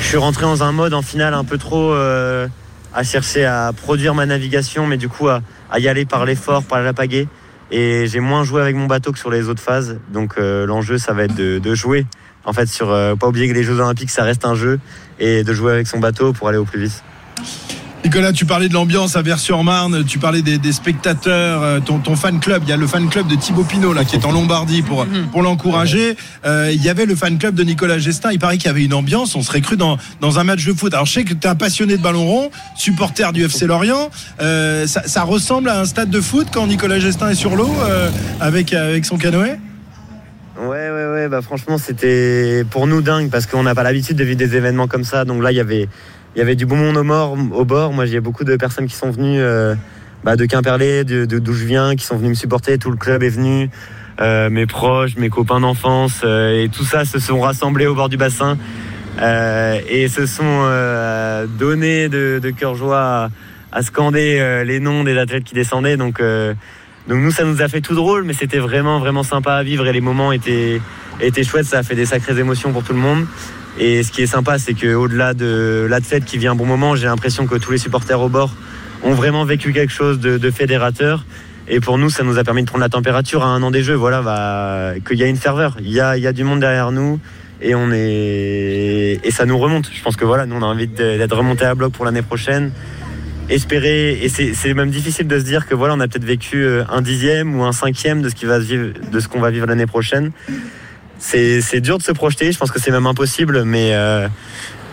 je 0.00 0.06
suis 0.06 0.16
rentré 0.16 0.42
dans 0.42 0.62
un 0.62 0.72
mode 0.72 0.94
en 0.94 1.02
finale 1.02 1.34
un 1.34 1.44
peu 1.44 1.58
trop 1.58 1.92
euh, 1.92 2.48
à 2.94 3.02
chercher 3.02 3.44
à 3.44 3.72
produire 3.72 4.14
ma 4.14 4.26
navigation, 4.26 4.86
mais 4.86 4.96
du 4.96 5.08
coup 5.08 5.28
à, 5.28 5.42
y 5.78 5.88
aller 5.88 6.04
par 6.04 6.24
l'effort, 6.24 6.64
par 6.64 6.80
la 6.80 6.92
pagaie. 6.92 7.28
Et 7.70 8.06
j'ai 8.06 8.20
moins 8.20 8.44
joué 8.44 8.62
avec 8.62 8.76
mon 8.76 8.86
bateau 8.86 9.12
que 9.12 9.18
sur 9.18 9.30
les 9.30 9.48
autres 9.48 9.62
phases. 9.62 9.98
Donc 10.12 10.34
euh, 10.38 10.66
l'enjeu, 10.66 10.98
ça 10.98 11.12
va 11.12 11.24
être 11.24 11.34
de, 11.34 11.58
de, 11.58 11.74
jouer. 11.74 12.06
En 12.44 12.52
fait, 12.52 12.66
sur 12.66 12.92
euh, 12.92 13.16
pas 13.16 13.26
oublier 13.26 13.48
que 13.48 13.54
les 13.54 13.64
Jeux 13.64 13.80
Olympiques, 13.80 14.10
ça 14.10 14.22
reste 14.22 14.44
un 14.44 14.54
jeu, 14.54 14.78
et 15.18 15.42
de 15.42 15.52
jouer 15.52 15.72
avec 15.72 15.88
son 15.88 15.98
bateau 15.98 16.32
pour 16.32 16.48
aller 16.48 16.58
au 16.58 16.64
plus 16.64 16.82
vite. 16.82 17.02
Nicolas, 18.06 18.32
tu 18.32 18.44
parlais 18.44 18.68
de 18.68 18.72
l'ambiance 18.72 19.16
à 19.16 19.22
Vers-sur-Marne, 19.22 20.04
tu 20.04 20.20
parlais 20.20 20.40
des, 20.40 20.72
spectateurs, 20.72 21.82
ton, 21.82 21.98
ton, 21.98 22.14
fan 22.14 22.38
club. 22.38 22.62
Il 22.64 22.68
y 22.68 22.72
a 22.72 22.76
le 22.76 22.86
fan 22.86 23.08
club 23.08 23.26
de 23.26 23.34
Thibaut 23.34 23.64
Pinot 23.64 23.92
là, 23.92 24.04
qui 24.04 24.14
est 24.14 24.24
en 24.24 24.30
Lombardie 24.30 24.82
pour, 24.82 25.04
pour 25.32 25.42
l'encourager. 25.42 26.16
Euh, 26.44 26.70
il 26.72 26.80
y 26.84 26.88
avait 26.88 27.04
le 27.04 27.16
fan 27.16 27.36
club 27.36 27.56
de 27.56 27.64
Nicolas 27.64 27.98
Gestin. 27.98 28.30
Il 28.30 28.38
paraît 28.38 28.58
qu'il 28.58 28.68
y 28.68 28.70
avait 28.70 28.84
une 28.84 28.94
ambiance. 28.94 29.34
On 29.34 29.42
serait 29.42 29.60
cru 29.60 29.76
dans, 29.76 29.98
un 30.22 30.44
match 30.44 30.64
de 30.64 30.72
foot. 30.72 30.94
Alors 30.94 31.04
je 31.06 31.14
sais 31.14 31.24
que 31.24 31.34
tu 31.34 31.40
es 31.40 31.46
un 31.48 31.56
passionné 31.56 31.96
de 31.96 32.02
ballon 32.02 32.24
rond, 32.24 32.50
supporter 32.76 33.32
du 33.32 33.44
FC 33.44 33.66
Lorient. 33.66 34.08
Euh, 34.40 34.86
ça, 34.86 35.24
ressemble 35.24 35.68
à 35.68 35.80
un 35.80 35.84
stade 35.84 36.08
de 36.08 36.20
foot 36.20 36.46
quand 36.52 36.68
Nicolas 36.68 37.00
Gestin 37.00 37.30
est 37.30 37.34
sur 37.34 37.56
l'eau 37.56 37.74
euh, 37.88 38.08
avec, 38.40 38.72
avec 38.72 39.04
son 39.04 39.18
canoë? 39.18 39.58
Ouais, 40.60 40.68
ouais, 40.68 41.06
ouais. 41.12 41.28
Bah, 41.28 41.42
franchement, 41.42 41.76
c'était 41.76 42.62
pour 42.70 42.86
nous 42.86 43.02
dingue 43.02 43.30
parce 43.30 43.46
qu'on 43.46 43.64
n'a 43.64 43.74
pas 43.74 43.82
l'habitude 43.82 44.16
de 44.16 44.22
vivre 44.22 44.38
des 44.38 44.54
événements 44.54 44.86
comme 44.86 45.02
ça. 45.02 45.24
Donc 45.24 45.42
là, 45.42 45.50
il 45.50 45.56
y 45.56 45.60
avait 45.60 45.88
il 46.36 46.40
y 46.40 46.42
avait 46.42 46.54
du 46.54 46.66
beau 46.66 46.74
monde 46.74 46.98
au, 46.98 47.54
au 47.54 47.64
bord. 47.64 47.94
Moi, 47.94 48.04
a 48.14 48.20
beaucoup 48.20 48.44
de 48.44 48.56
personnes 48.56 48.86
qui 48.86 48.94
sont 48.94 49.10
venues 49.10 49.40
euh, 49.40 49.74
bah, 50.22 50.36
de 50.36 50.44
Quimperlé, 50.44 51.02
d'où 51.02 51.24
de, 51.24 51.52
je 51.52 51.64
viens, 51.64 51.96
qui 51.96 52.04
sont 52.04 52.18
venues 52.18 52.28
me 52.28 52.34
supporter. 52.34 52.76
Tout 52.76 52.90
le 52.90 52.98
club 52.98 53.22
est 53.22 53.30
venu. 53.30 53.70
Euh, 54.20 54.50
mes 54.50 54.66
proches, 54.66 55.16
mes 55.16 55.30
copains 55.30 55.60
d'enfance, 55.60 56.20
euh, 56.24 56.62
et 56.62 56.68
tout 56.68 56.84
ça 56.84 57.06
se 57.06 57.18
sont 57.18 57.40
rassemblés 57.40 57.86
au 57.86 57.94
bord 57.94 58.10
du 58.10 58.18
bassin 58.18 58.58
et 59.18 60.08
se 60.08 60.26
sont 60.26 60.60
donnés 61.58 62.10
de, 62.10 62.38
de 62.38 62.50
cœur 62.50 62.74
joie 62.74 63.00
à, 63.00 63.30
à 63.72 63.80
scander 63.80 64.62
les 64.66 64.78
noms 64.78 65.04
des 65.04 65.16
athlètes 65.16 65.44
qui 65.44 65.54
descendaient. 65.54 65.96
Donc, 65.96 66.20
donc 66.20 67.18
nous, 67.22 67.30
ça 67.30 67.44
nous 67.44 67.62
a 67.62 67.68
fait 67.68 67.80
tout 67.80 67.94
drôle, 67.94 68.24
mais 68.24 68.34
c'était 68.34 68.58
vraiment, 68.58 68.98
vraiment 68.98 69.22
sympa 69.22 69.54
à 69.54 69.62
vivre 69.62 69.86
et 69.86 69.94
les 69.94 70.02
moments 70.02 70.32
étaient, 70.32 70.82
étaient 71.18 71.44
chouettes. 71.44 71.64
Ça 71.64 71.78
a 71.78 71.82
fait 71.82 71.94
des 71.94 72.04
sacrées 72.04 72.38
émotions 72.38 72.72
pour 72.72 72.84
tout 72.84 72.92
le 72.92 72.98
monde. 72.98 73.24
Et 73.78 74.02
ce 74.02 74.10
qui 74.10 74.22
est 74.22 74.26
sympa, 74.26 74.58
c'est 74.58 74.74
qu'au-delà 74.74 75.34
de 75.34 75.86
l'athlète 75.88 76.24
qui 76.24 76.38
vient 76.38 76.52
un 76.52 76.54
bon 76.54 76.64
moment, 76.64 76.96
j'ai 76.96 77.06
l'impression 77.06 77.46
que 77.46 77.56
tous 77.56 77.72
les 77.72 77.78
supporters 77.78 78.20
au 78.20 78.28
bord 78.28 78.54
ont 79.02 79.12
vraiment 79.12 79.44
vécu 79.44 79.72
quelque 79.72 79.92
chose 79.92 80.18
de, 80.18 80.50
fédérateur. 80.50 81.24
Et 81.68 81.80
pour 81.80 81.98
nous, 81.98 82.08
ça 82.08 82.22
nous 82.22 82.38
a 82.38 82.44
permis 82.44 82.62
de 82.62 82.68
prendre 82.68 82.82
la 82.82 82.88
température 82.88 83.44
à 83.44 83.48
un 83.48 83.62
an 83.62 83.70
des 83.70 83.82
Jeux. 83.82 83.94
Voilà, 83.94 84.22
bah, 84.22 84.92
qu'il 85.06 85.18
y 85.18 85.22
a 85.22 85.26
une 85.26 85.36
ferveur, 85.36 85.76
il 85.80 85.90
y 85.90 86.00
a, 86.00 86.32
du 86.32 86.44
monde 86.44 86.60
derrière 86.60 86.90
nous 86.92 87.20
et 87.60 89.30
ça 89.30 89.46
nous 89.46 89.58
remonte. 89.58 89.90
Je 89.92 90.02
pense 90.02 90.16
que 90.16 90.24
voilà, 90.24 90.46
nous 90.46 90.56
on 90.56 90.62
a 90.62 90.66
envie 90.66 90.86
d'être 90.86 91.36
remonté 91.36 91.64
à 91.64 91.74
bloc 91.74 91.92
pour 91.92 92.04
l'année 92.04 92.22
prochaine. 92.22 92.72
Espérer 93.48 94.18
et 94.22 94.28
c'est 94.28 94.74
même 94.74 94.90
difficile 94.90 95.28
de 95.28 95.38
se 95.38 95.44
dire 95.44 95.66
que 95.66 95.74
voilà, 95.74 95.94
on 95.94 96.00
a 96.00 96.08
peut-être 96.08 96.24
vécu 96.24 96.64
euh, 96.64 96.82
un 96.90 97.00
dixième 97.00 97.54
ou 97.54 97.62
un 97.62 97.70
cinquième 97.70 98.20
de 98.20 98.28
ce 98.28 98.34
qui 98.34 98.44
va 98.44 98.58
vivre, 98.58 98.88
de 99.12 99.20
ce 99.20 99.28
qu'on 99.28 99.38
va 99.38 99.50
vivre 99.50 99.66
l'année 99.66 99.86
prochaine. 99.86 100.32
C'est 101.18 101.80
dur 101.80 101.98
de 101.98 102.02
se 102.02 102.12
projeter. 102.12 102.52
Je 102.52 102.58
pense 102.58 102.70
que 102.70 102.80
c'est 102.80 102.90
même 102.90 103.06
impossible, 103.06 103.64
mais 103.64 103.94
euh, 103.94 104.28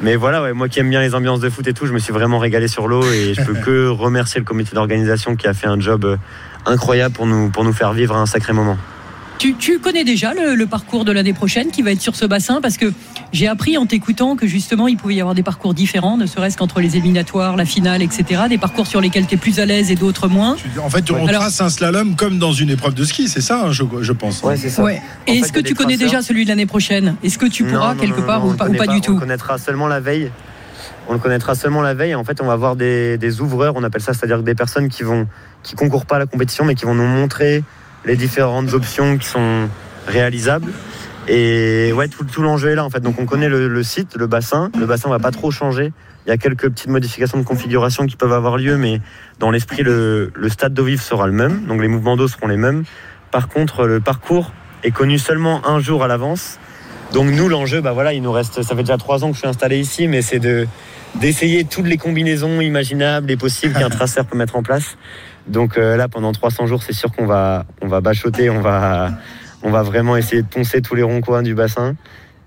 mais 0.01 0.15
voilà, 0.15 0.41
ouais, 0.41 0.53
moi 0.53 0.69
qui 0.69 0.79
aime 0.79 0.89
bien 0.89 1.01
les 1.01 1.15
ambiances 1.15 1.39
de 1.39 1.49
foot 1.49 1.67
et 1.67 1.73
tout, 1.73 1.85
je 1.85 1.93
me 1.93 1.99
suis 1.99 2.13
vraiment 2.13 2.39
régalé 2.39 2.67
sur 2.67 2.87
l'eau 2.87 3.03
et 3.03 3.33
je 3.33 3.41
peux 3.43 3.53
que 3.65 3.87
remercier 3.87 4.39
le 4.39 4.45
comité 4.45 4.75
d'organisation 4.75 5.35
qui 5.35 5.47
a 5.47 5.53
fait 5.53 5.67
un 5.67 5.79
job 5.79 6.05
euh, 6.05 6.17
incroyable 6.65 7.13
pour 7.13 7.25
nous 7.25 7.49
pour 7.49 7.63
nous 7.63 7.73
faire 7.73 7.93
vivre 7.93 8.15
un 8.15 8.25
sacré 8.25 8.53
moment. 8.53 8.77
Tu, 9.59 9.79
connais 9.79 10.05
déjà 10.05 10.33
le, 10.33 10.65
parcours 10.65 11.03
de 11.03 11.11
l'année 11.11 11.33
prochaine 11.33 11.69
qui 11.69 11.81
va 11.81 11.91
être 11.91 11.99
sur 11.99 12.15
ce 12.15 12.25
bassin 12.25 12.61
parce 12.61 12.77
que 12.77 12.93
j'ai 13.33 13.49
appris 13.49 13.77
en 13.77 13.85
t'écoutant 13.85 14.37
que 14.37 14.47
justement 14.47 14.87
il 14.87 14.95
pouvait 14.95 15.15
y 15.15 15.19
avoir 15.19 15.35
des 15.35 15.43
parcours 15.43 15.73
différents, 15.73 16.15
ne 16.15 16.25
serait-ce 16.25 16.55
qu'entre 16.55 16.79
les 16.79 16.95
éliminatoires, 16.95 17.57
la 17.57 17.65
finale, 17.65 18.01
etc. 18.01 18.43
Des 18.47 18.57
parcours 18.57 18.87
sur 18.87 19.01
lesquels 19.01 19.27
tu 19.27 19.35
es 19.35 19.37
plus 19.37 19.59
à 19.59 19.65
l'aise 19.65 19.91
et 19.91 19.95
d'autres 19.95 20.29
moins. 20.29 20.55
En 20.81 20.89
fait, 20.89 21.11
on 21.11 21.27
trace 21.27 21.59
un 21.59 21.69
slalom 21.69 22.15
comme 22.15 22.39
dans 22.39 22.53
une 22.53 22.69
épreuve 22.69 22.93
de 22.93 23.03
ski, 23.03 23.27
c'est 23.27 23.41
ça, 23.41 23.65
hein, 23.65 23.71
je, 23.73 24.11
pense. 24.13 24.41
Ouais, 24.43 24.55
c'est 24.55 24.69
ça. 24.69 24.85
Et 25.27 25.39
est-ce 25.39 25.51
que 25.51 25.59
tu 25.59 25.75
connais 25.75 25.97
déjà 25.97 26.21
celui 26.21 26.45
de 26.45 26.49
l'année 26.49 26.65
prochaine? 26.65 27.17
Est-ce 27.21 27.37
que 27.37 27.47
tu 27.47 27.65
pourras 27.65 27.95
quelque 27.95 28.21
part 28.21 28.45
ou, 28.45 28.53
pas, 28.53 28.69
du 28.87 29.01
tout 29.01 29.15
On 29.15 29.19
connaîtra 29.19 29.57
seulement 29.57 29.87
la 29.87 29.99
veille 29.99 30.31
on 31.09 31.11
le 31.11 31.19
connaîtra 31.19 31.53
seulement 31.53 31.81
la 31.81 31.93
veille. 31.93 32.15
En 32.15 32.23
fait, 32.23 32.39
on 32.39 32.45
va 32.45 32.53
avoir 32.53 32.77
des, 32.77 33.17
des 33.17 33.41
ouvreurs, 33.41 33.73
on 33.75 33.83
appelle 33.83 34.01
ça, 34.01 34.13
c'est-à-dire 34.13 34.41
des 34.41 34.55
personnes 34.55 34.87
qui 34.87 35.03
vont 35.03 35.27
qui 35.61 35.75
concourent 35.75 36.05
pas 36.05 36.15
à 36.15 36.19
la 36.19 36.27
compétition, 36.27 36.63
mais 36.63 36.75
qui 36.75 36.85
vont 36.85 36.95
nous 36.95 37.05
montrer 37.05 37.61
les 38.05 38.15
différentes 38.15 38.73
options 38.73 39.17
qui 39.17 39.27
sont 39.27 39.69
réalisables. 40.07 40.71
Et 41.27 41.93
ouais, 41.93 42.09
tout, 42.09 42.25
tout 42.25 42.41
l'enjeu 42.41 42.71
est 42.71 42.75
là 42.75 42.83
en 42.83 42.89
fait. 42.89 42.99
Donc 42.99 43.19
on 43.19 43.25
connaît 43.25 43.49
le, 43.49 43.83
site, 43.83 44.15
le 44.17 44.27
bassin. 44.27 44.69
Le 44.77 44.85
bassin 44.85 45.09
va 45.09 45.19
pas 45.19 45.31
trop 45.31 45.51
changer. 45.51 45.93
Il 46.25 46.29
y 46.29 46.31
a 46.31 46.37
quelques 46.37 46.69
petites 46.69 46.87
modifications 46.87 47.37
de 47.37 47.43
configuration 47.43 48.05
qui 48.05 48.15
peuvent 48.15 48.33
avoir 48.33 48.57
lieu, 48.57 48.77
mais 48.77 49.01
dans 49.39 49.51
l'esprit, 49.51 49.83
le, 49.83 50.31
le 50.33 50.49
stade 50.49 50.73
d'eau 50.73 50.85
vive 50.85 51.01
sera 51.01 51.27
le 51.27 51.33
même. 51.33 51.65
Donc 51.65 51.81
les 51.81 51.87
mouvements 51.87 52.17
d'eau 52.17 52.27
seront 52.27 52.47
les 52.47 52.57
mêmes. 52.57 52.83
Par 53.31 53.47
contre, 53.47 53.85
le 53.85 53.99
parcours 53.99 54.51
est 54.83 54.91
connu 54.91 55.17
seulement 55.17 55.65
un 55.67 55.79
jour 55.79 56.03
à 56.03 56.07
l'avance. 56.07 56.59
Donc 57.13 57.29
nous, 57.29 57.47
l'enjeu, 57.47 57.79
bah 57.81 57.93
voilà, 57.93 58.13
il 58.13 58.21
nous 58.21 58.31
reste. 58.31 58.63
Ça 58.63 58.75
fait 58.75 58.83
déjà 58.83 58.97
trois 58.97 59.23
ans 59.23 59.29
que 59.29 59.35
je 59.35 59.39
suis 59.39 59.47
installé 59.47 59.79
ici, 59.79 60.07
mais 60.07 60.21
c'est 60.21 60.39
de 60.39 60.67
d'essayer 61.15 61.63
toutes 61.63 61.85
les 61.85 61.97
combinaisons 61.97 62.59
imaginables 62.59 63.29
et 63.29 63.37
possibles 63.37 63.75
qu'un 63.75 63.89
traceur 63.91 64.25
peut 64.25 64.37
mettre 64.37 64.55
en 64.55 64.63
place. 64.63 64.97
Donc 65.47 65.77
euh, 65.77 65.97
là, 65.97 66.07
pendant 66.07 66.31
300 66.31 66.67
jours, 66.67 66.83
c'est 66.83 66.93
sûr 66.93 67.11
qu'on 67.11 67.25
va, 67.25 67.65
on 67.81 67.87
va 67.87 68.01
bachoter, 68.01 68.49
on 68.49 68.61
va, 68.61 69.11
on 69.61 69.71
va 69.71 69.83
vraiment 69.83 70.15
essayer 70.15 70.41
de 70.41 70.47
poncer 70.47 70.81
tous 70.81 70.95
les 70.95 71.03
ronds-coins 71.03 71.43
du 71.43 71.53
bassin. 71.55 71.95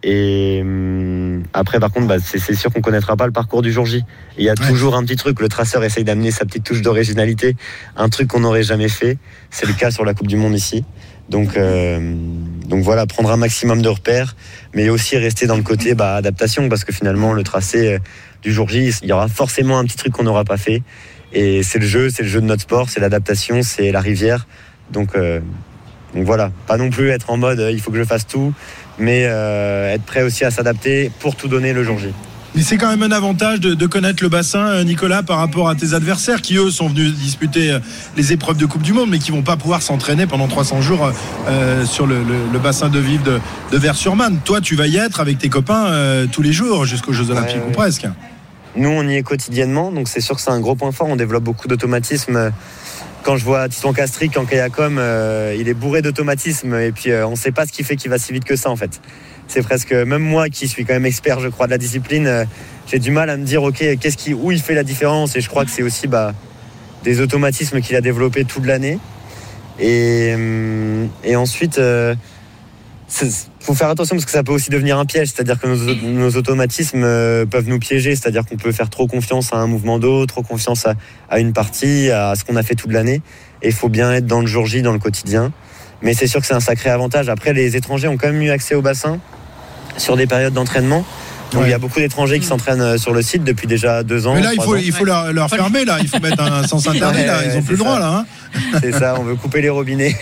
Et 0.02 0.60
hum, 0.62 1.42
après, 1.52 1.80
par 1.80 1.90
contre, 1.90 2.06
bah, 2.06 2.16
c'est 2.22 2.54
sûr 2.54 2.72
qu'on 2.72 2.80
connaîtra 2.80 3.16
pas 3.16 3.26
le 3.26 3.32
parcours 3.32 3.62
du 3.62 3.72
jour 3.72 3.86
J. 3.86 4.04
Il 4.38 4.44
y 4.44 4.48
a 4.48 4.54
toujours 4.54 4.94
un 4.94 5.02
petit 5.04 5.16
truc. 5.16 5.40
Le 5.40 5.48
traceur 5.48 5.82
essaye 5.84 6.04
d'amener 6.04 6.30
sa 6.30 6.44
petite 6.44 6.64
touche 6.64 6.82
d'originalité, 6.82 7.56
un 7.96 8.08
truc 8.08 8.28
qu'on 8.28 8.40
n'aurait 8.40 8.62
jamais 8.62 8.88
fait. 8.88 9.18
C'est 9.50 9.66
le 9.66 9.72
cas 9.72 9.90
sur 9.90 10.04
la 10.04 10.14
Coupe 10.14 10.28
du 10.28 10.36
Monde 10.36 10.54
ici. 10.54 10.84
Donc, 11.28 11.56
euh, 11.56 12.14
donc 12.66 12.84
voilà, 12.84 13.06
prendre 13.06 13.32
un 13.32 13.36
maximum 13.36 13.82
de 13.82 13.88
repères, 13.88 14.36
mais 14.74 14.88
aussi 14.88 15.16
rester 15.16 15.46
dans 15.46 15.56
le 15.56 15.64
côté 15.64 15.94
bah, 15.94 16.14
adaptation, 16.14 16.68
parce 16.68 16.84
que 16.84 16.92
finalement, 16.92 17.32
le 17.32 17.42
tracé 17.42 17.94
euh, 17.94 17.98
du 18.42 18.52
jour 18.52 18.68
J, 18.68 18.92
il 19.02 19.08
y 19.08 19.12
aura 19.12 19.26
forcément 19.26 19.78
un 19.78 19.84
petit 19.84 19.96
truc 19.96 20.12
qu'on 20.12 20.22
n'aura 20.22 20.44
pas 20.44 20.56
fait. 20.56 20.82
Et 21.32 21.62
c'est 21.62 21.78
le 21.78 21.86
jeu, 21.86 22.08
c'est 22.10 22.22
le 22.22 22.28
jeu 22.28 22.40
de 22.40 22.46
notre 22.46 22.62
sport, 22.62 22.88
c'est 22.88 23.00
l'adaptation, 23.00 23.62
c'est 23.62 23.92
la 23.92 24.00
rivière. 24.00 24.46
Donc, 24.90 25.10
euh, 25.16 25.40
donc 26.14 26.24
voilà, 26.24 26.50
pas 26.66 26.76
non 26.76 26.90
plus 26.90 27.10
être 27.10 27.30
en 27.30 27.36
mode 27.36 27.60
euh, 27.60 27.72
il 27.72 27.80
faut 27.80 27.90
que 27.90 27.98
je 27.98 28.04
fasse 28.04 28.26
tout, 28.26 28.52
mais 28.98 29.24
euh, 29.26 29.92
être 29.92 30.04
prêt 30.04 30.22
aussi 30.22 30.44
à 30.44 30.50
s'adapter 30.50 31.10
pour 31.20 31.36
tout 31.36 31.48
donner 31.48 31.72
le 31.72 31.82
jour 31.82 31.98
J. 31.98 32.08
Mais 32.54 32.62
c'est 32.62 32.78
quand 32.78 32.88
même 32.88 33.02
un 33.02 33.14
avantage 33.14 33.60
de, 33.60 33.86
connaître 33.86 34.22
le 34.22 34.30
bassin, 34.30 34.82
Nicolas, 34.82 35.22
par 35.22 35.36
rapport 35.36 35.68
à 35.68 35.74
tes 35.74 35.92
adversaires 35.92 36.40
qui, 36.40 36.56
eux, 36.56 36.70
sont 36.70 36.88
venus 36.88 37.12
disputer 37.12 37.76
les 38.16 38.32
épreuves 38.32 38.56
de 38.56 38.64
Coupe 38.64 38.80
du 38.80 38.94
Monde, 38.94 39.10
mais 39.10 39.18
qui 39.18 39.30
vont 39.30 39.42
pas 39.42 39.58
pouvoir 39.58 39.82
s'entraîner 39.82 40.26
pendant 40.26 40.48
300 40.48 40.80
jours 40.80 41.12
sur 41.84 42.06
le, 42.06 42.16
bassin 42.58 42.88
de 42.88 42.98
Vive 42.98 43.22
de, 43.22 43.40
de 43.72 43.76
Vers-sur-Marne. 43.76 44.38
Toi, 44.42 44.62
tu 44.62 44.74
vas 44.74 44.86
y 44.86 44.96
être 44.96 45.20
avec 45.20 45.36
tes 45.36 45.50
copains 45.50 46.26
tous 46.32 46.40
les 46.40 46.54
jours 46.54 46.86
jusqu'aux 46.86 47.12
Jeux 47.12 47.30
Olympiques 47.30 47.60
ou 47.68 47.72
presque. 47.72 48.06
Nous, 48.76 48.90
on 48.90 49.08
y 49.08 49.16
est 49.16 49.22
quotidiennement, 49.22 49.90
donc 49.90 50.06
c'est 50.06 50.20
sûr 50.20 50.36
que 50.36 50.42
c'est 50.42 50.50
un 50.50 50.60
gros 50.60 50.74
point 50.74 50.92
fort. 50.92 51.08
On 51.08 51.16
développe 51.16 51.44
beaucoup 51.44 51.66
d'automatismes. 51.66 52.52
Quand 53.22 53.36
je 53.36 53.44
vois 53.44 53.68
Titon 53.68 53.92
Castric 53.92 54.36
en 54.36 54.44
kayakom, 54.44 54.98
euh, 54.98 55.56
il 55.58 55.68
est 55.68 55.74
bourré 55.74 56.02
d'automatismes 56.02 56.74
et 56.76 56.92
puis 56.92 57.10
euh, 57.10 57.26
on 57.26 57.32
ne 57.32 57.36
sait 57.36 57.50
pas 57.50 57.66
ce 57.66 57.72
qui 57.72 57.82
fait 57.82 57.96
qu'il 57.96 58.10
va 58.10 58.18
si 58.18 58.32
vite 58.32 58.44
que 58.44 58.54
ça 58.54 58.70
en 58.70 58.76
fait. 58.76 59.00
C'est 59.48 59.62
presque, 59.62 59.92
même 59.92 60.22
moi 60.22 60.48
qui 60.48 60.68
suis 60.68 60.84
quand 60.84 60.92
même 60.92 61.06
expert, 61.06 61.40
je 61.40 61.48
crois, 61.48 61.66
de 61.66 61.72
la 61.72 61.78
discipline, 61.78 62.26
euh, 62.26 62.44
j'ai 62.86 62.98
du 62.98 63.10
mal 63.10 63.30
à 63.30 63.36
me 63.36 63.44
dire, 63.44 63.62
ok, 63.62 63.98
qu'est-ce 63.98 64.16
qui, 64.16 64.34
où 64.34 64.52
il 64.52 64.60
fait 64.60 64.74
la 64.74 64.84
différence? 64.84 65.34
Et 65.36 65.40
je 65.40 65.48
crois 65.48 65.64
que 65.64 65.70
c'est 65.70 65.82
aussi 65.82 66.06
bah, 66.06 66.34
des 67.02 67.20
automatismes 67.20 67.80
qu'il 67.80 67.96
a 67.96 68.00
développés 68.00 68.44
toute 68.44 68.66
l'année. 68.66 68.98
Et, 69.80 70.32
hum, 70.34 71.08
et 71.24 71.34
ensuite, 71.34 71.80
faut 73.08 73.74
faire 73.74 73.88
attention 73.88 74.16
parce 74.16 74.24
que 74.24 74.32
ça 74.32 74.42
peut 74.42 74.52
aussi 74.52 74.70
devenir 74.70 74.98
un 74.98 75.06
piège, 75.06 75.28
c'est-à-dire 75.28 75.60
que 75.60 75.66
nos, 75.66 76.36
automatismes 76.36 77.04
euh, 77.04 77.46
peuvent 77.46 77.68
nous 77.68 77.78
piéger, 77.78 78.16
c'est-à-dire 78.16 78.44
qu'on 78.44 78.56
peut 78.56 78.72
faire 78.72 78.90
trop 78.90 79.06
confiance 79.06 79.52
à 79.52 79.56
un 79.56 79.66
mouvement 79.66 79.98
d'eau, 79.98 80.26
trop 80.26 80.42
confiance 80.42 80.86
à, 81.28 81.38
une 81.38 81.52
partie, 81.52 82.10
à 82.10 82.34
ce 82.34 82.44
qu'on 82.44 82.56
a 82.56 82.62
fait 82.62 82.74
toute 82.74 82.92
l'année. 82.92 83.22
Et 83.62 83.68
il 83.68 83.72
faut 83.72 83.88
bien 83.88 84.12
être 84.12 84.26
dans 84.26 84.40
le 84.40 84.46
jour 84.46 84.66
J, 84.66 84.82
dans 84.82 84.92
le 84.92 84.98
quotidien. 84.98 85.52
Mais 86.02 86.14
c'est 86.14 86.26
sûr 86.26 86.40
que 86.40 86.46
c'est 86.46 86.54
un 86.54 86.60
sacré 86.60 86.90
avantage. 86.90 87.28
Après, 87.28 87.52
les 87.52 87.76
étrangers 87.76 88.08
ont 88.08 88.16
quand 88.16 88.26
même 88.26 88.42
eu 88.42 88.50
accès 88.50 88.74
au 88.74 88.82
bassin 88.82 89.18
sur 89.96 90.16
des 90.16 90.26
périodes 90.26 90.52
d'entraînement. 90.52 91.04
Donc 91.52 91.62
il 91.64 91.70
y 91.70 91.74
a 91.74 91.78
beaucoup 91.78 92.00
d'étrangers 92.00 92.40
qui 92.40 92.46
s'entraînent 92.46 92.80
euh, 92.80 92.98
sur 92.98 93.12
le 93.12 93.22
site 93.22 93.44
depuis 93.44 93.66
déjà 93.66 94.02
deux 94.02 94.26
ans. 94.26 94.34
Mais 94.34 94.42
là, 94.42 94.52
il 94.52 94.60
faut, 94.60 94.76
il 94.76 94.92
faut 94.92 95.04
leur, 95.04 95.48
fermer, 95.48 95.84
là. 95.84 95.98
Il 96.00 96.08
faut 96.08 96.18
mettre 96.20 96.42
un 96.42 96.66
sens 96.66 96.86
interdit, 96.88 97.24
là. 97.24 97.40
Ils 97.44 97.56
ont 97.56 97.62
plus 97.62 97.72
le 97.74 97.78
droit, 97.78 97.98
là. 97.98 98.18
Hein. 98.18 98.24
c'est 98.80 98.92
ça, 98.92 99.14
on 99.18 99.22
veut 99.22 99.36
couper 99.36 99.60
les 99.60 99.68
robinets. 99.68 100.16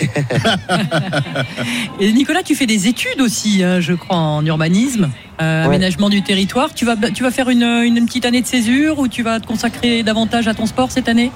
Et 2.00 2.12
Nicolas, 2.12 2.42
tu 2.42 2.54
fais 2.54 2.66
des 2.66 2.88
études 2.88 3.20
aussi, 3.20 3.62
hein, 3.62 3.80
je 3.80 3.94
crois, 3.94 4.16
en 4.16 4.44
urbanisme, 4.44 5.10
euh, 5.40 5.64
aménagement 5.64 6.10
du 6.10 6.22
territoire. 6.22 6.74
Tu 6.74 6.84
vas, 6.84 6.96
tu 6.96 7.22
vas 7.22 7.30
faire 7.30 7.48
une, 7.48 7.62
une 7.62 8.04
petite 8.06 8.26
année 8.26 8.42
de 8.42 8.46
césure 8.46 8.98
ou 8.98 9.08
tu 9.08 9.22
vas 9.22 9.40
te 9.40 9.46
consacrer 9.46 10.02
davantage 10.02 10.46
à 10.46 10.54
ton 10.54 10.66
sport 10.66 10.90
cette 10.90 11.08
année? 11.08 11.32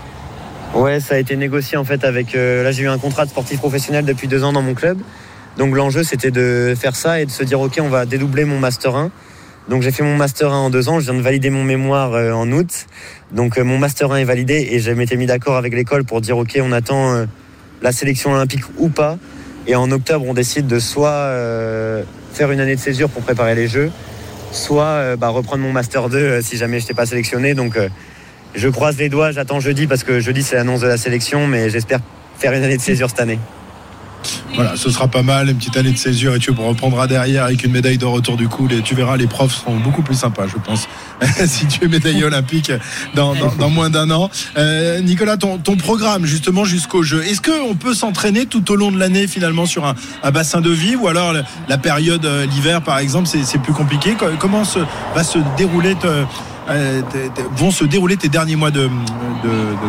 Ouais, 0.74 1.00
ça 1.00 1.14
a 1.14 1.18
été 1.18 1.36
négocié 1.36 1.78
en 1.78 1.84
fait 1.84 2.04
avec. 2.04 2.34
Euh, 2.34 2.62
là, 2.62 2.72
j'ai 2.72 2.82
eu 2.82 2.88
un 2.88 2.98
contrat 2.98 3.24
de 3.24 3.30
sportif 3.30 3.58
professionnel 3.58 4.04
depuis 4.04 4.28
deux 4.28 4.44
ans 4.44 4.52
dans 4.52 4.62
mon 4.62 4.74
club. 4.74 4.98
Donc 5.56 5.74
l'enjeu, 5.74 6.04
c'était 6.04 6.30
de 6.30 6.74
faire 6.78 6.94
ça 6.94 7.20
et 7.20 7.26
de 7.26 7.30
se 7.30 7.42
dire, 7.42 7.60
ok, 7.60 7.78
on 7.80 7.88
va 7.88 8.06
dédoubler 8.06 8.44
mon 8.44 8.58
master 8.58 8.94
1 8.94 9.10
donc 9.68 9.82
j'ai 9.82 9.92
fait 9.92 10.02
mon 10.02 10.16
master 10.16 10.50
1 10.50 10.56
en 10.56 10.70
deux 10.70 10.88
ans, 10.88 10.98
je 10.98 11.04
viens 11.04 11.14
de 11.14 11.20
valider 11.20 11.50
mon 11.50 11.62
mémoire 11.62 12.14
euh, 12.14 12.32
en 12.32 12.50
août. 12.52 12.86
Donc 13.32 13.58
euh, 13.58 13.64
mon 13.64 13.76
master 13.76 14.10
1 14.10 14.16
est 14.16 14.24
validé 14.24 14.68
et 14.70 14.80
je 14.80 14.90
m'étais 14.90 15.16
mis 15.16 15.26
d'accord 15.26 15.56
avec 15.56 15.74
l'école 15.74 16.04
pour 16.04 16.22
dire 16.22 16.38
ok 16.38 16.58
on 16.62 16.72
attend 16.72 17.14
euh, 17.14 17.26
la 17.82 17.92
sélection 17.92 18.32
olympique 18.32 18.62
ou 18.78 18.88
pas. 18.88 19.18
Et 19.66 19.76
en 19.76 19.90
octobre 19.90 20.24
on 20.26 20.32
décide 20.32 20.66
de 20.66 20.78
soit 20.78 21.30
faire 22.32 22.50
une 22.50 22.60
année 22.60 22.76
de 22.76 22.80
césure 22.80 23.10
pour 23.10 23.22
préparer 23.22 23.54
les 23.54 23.68
Jeux, 23.68 23.90
soit 24.50 25.16
bah, 25.16 25.28
reprendre 25.28 25.62
mon 25.62 25.72
master 25.72 26.08
2 26.08 26.40
si 26.40 26.56
jamais 26.56 26.78
je 26.78 26.84
n'étais 26.84 26.94
pas 26.94 27.04
sélectionné. 27.04 27.52
Donc 27.52 27.78
je 28.54 28.68
croise 28.68 28.96
les 28.96 29.10
doigts, 29.10 29.30
j'attends 29.30 29.60
jeudi 29.60 29.86
parce 29.86 30.04
que 30.04 30.20
jeudi 30.20 30.42
c'est 30.42 30.56
l'annonce 30.56 30.80
de 30.80 30.86
la 30.86 30.96
sélection, 30.96 31.46
mais 31.46 31.68
j'espère 31.68 32.00
faire 32.38 32.54
une 32.54 32.64
année 32.64 32.78
de 32.78 32.82
césure 32.82 33.10
cette 33.10 33.20
année. 33.20 33.38
Voilà, 34.54 34.76
ce 34.76 34.90
sera 34.90 35.08
pas 35.08 35.22
mal, 35.22 35.50
une 35.50 35.56
petite 35.56 35.76
année 35.76 35.92
de 35.92 35.98
césure 35.98 36.34
et 36.34 36.38
tu 36.38 36.50
reprendras 36.50 37.06
derrière 37.06 37.44
avec 37.44 37.64
une 37.64 37.72
médaille 37.72 37.98
de 37.98 38.04
retour 38.04 38.36
du 38.36 38.48
coup. 38.48 38.68
Et 38.70 38.82
tu 38.82 38.94
verras, 38.94 39.16
les 39.16 39.26
profs 39.26 39.54
seront 39.54 39.76
beaucoup 39.76 40.02
plus 40.02 40.14
sympas, 40.14 40.46
je 40.46 40.56
pense, 40.56 40.88
si 41.46 41.66
tu 41.66 41.84
es 41.84 41.88
médaillé 41.88 42.24
olympique 42.24 42.72
dans, 43.14 43.34
moins 43.70 43.90
d'un 43.90 44.10
an. 44.10 44.30
Euh, 44.56 45.00
Nicolas, 45.00 45.36
ton, 45.36 45.58
programme 45.76 46.24
justement 46.24 46.64
jusqu'au 46.64 47.02
jeu, 47.02 47.24
est-ce 47.24 47.40
qu'on 47.40 47.74
peut 47.74 47.94
s'entraîner 47.94 48.46
tout 48.46 48.70
au 48.72 48.76
long 48.76 48.90
de 48.90 48.98
l'année 48.98 49.26
finalement 49.26 49.66
sur 49.66 49.84
un, 49.86 49.94
bassin 50.30 50.60
de 50.60 50.70
vie 50.70 50.96
ou 50.96 51.08
alors 51.08 51.32
la 51.68 51.78
période, 51.78 52.24
euh, 52.24 52.46
l'hiver 52.46 52.82
par 52.82 52.98
exemple, 52.98 53.28
c'est 53.28 53.62
plus 53.62 53.72
compliqué? 53.72 54.16
Comment 54.38 54.62
va 55.14 55.24
se 55.24 55.38
dérouler 55.56 55.94
euh, 56.04 57.02
vont 57.56 57.70
se 57.70 57.84
dérouler 57.84 58.16
tes 58.16 58.28
derniers 58.28 58.56
mois 58.56 58.70
de 58.70 58.88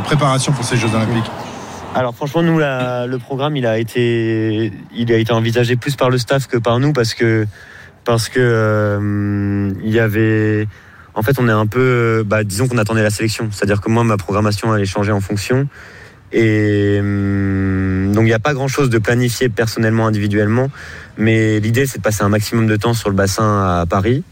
préparation 0.03 0.51
pour 0.51 0.63
ces 0.63 0.77
Jeux 0.77 0.89
olympiques? 0.93 1.31
Alors 1.95 2.15
franchement, 2.15 2.43
nous, 2.43 2.59
le 2.59 3.17
programme, 3.17 3.57
il 3.57 3.65
a 3.65 3.77
été, 3.77 4.71
envisagé 5.31 5.75
plus 5.75 5.95
par 5.95 6.09
le 6.09 6.17
staff 6.17 6.47
que 6.47 6.57
par 6.57 6.79
nous 6.79 6.93
parce 6.93 7.13
que, 7.13 7.45
parce 8.05 8.29
que 8.29 8.39
euh, 8.39 9.71
il 9.83 9.91
y 9.91 9.99
avait, 9.99 10.67
en 11.15 11.23
fait, 11.23 11.39
on 11.39 11.47
est 11.47 11.53
un 11.53 11.67
peu, 11.67 12.23
bah, 12.25 12.43
disons 12.43 12.67
qu'on 12.67 12.77
attendait 12.77 13.03
la 13.03 13.09
sélection. 13.09 13.49
C'est-à-dire 13.51 13.81
que 13.81 13.89
moi, 13.89 14.03
ma 14.03 14.17
programmation 14.17 14.71
allait 14.71 14.85
changer 14.85 15.11
en 15.11 15.21
fonction. 15.21 15.67
Et 16.31 16.97
hum, 16.99 18.11
donc 18.13 18.23
il 18.23 18.27
n'y 18.27 18.33
a 18.33 18.39
pas 18.39 18.53
grand-chose 18.53 18.89
de 18.89 18.99
planifié 18.99 19.49
personnellement, 19.49 20.07
individuellement, 20.07 20.69
mais 21.17 21.59
l'idée 21.59 21.85
c'est 21.87 21.97
de 21.97 22.03
passer 22.03 22.23
un 22.23 22.29
maximum 22.29 22.67
de 22.67 22.75
temps 22.75 22.93
sur 22.93 23.09
le 23.09 23.15
bassin 23.15 23.79
à 23.79 23.85
Paris, 23.87 24.23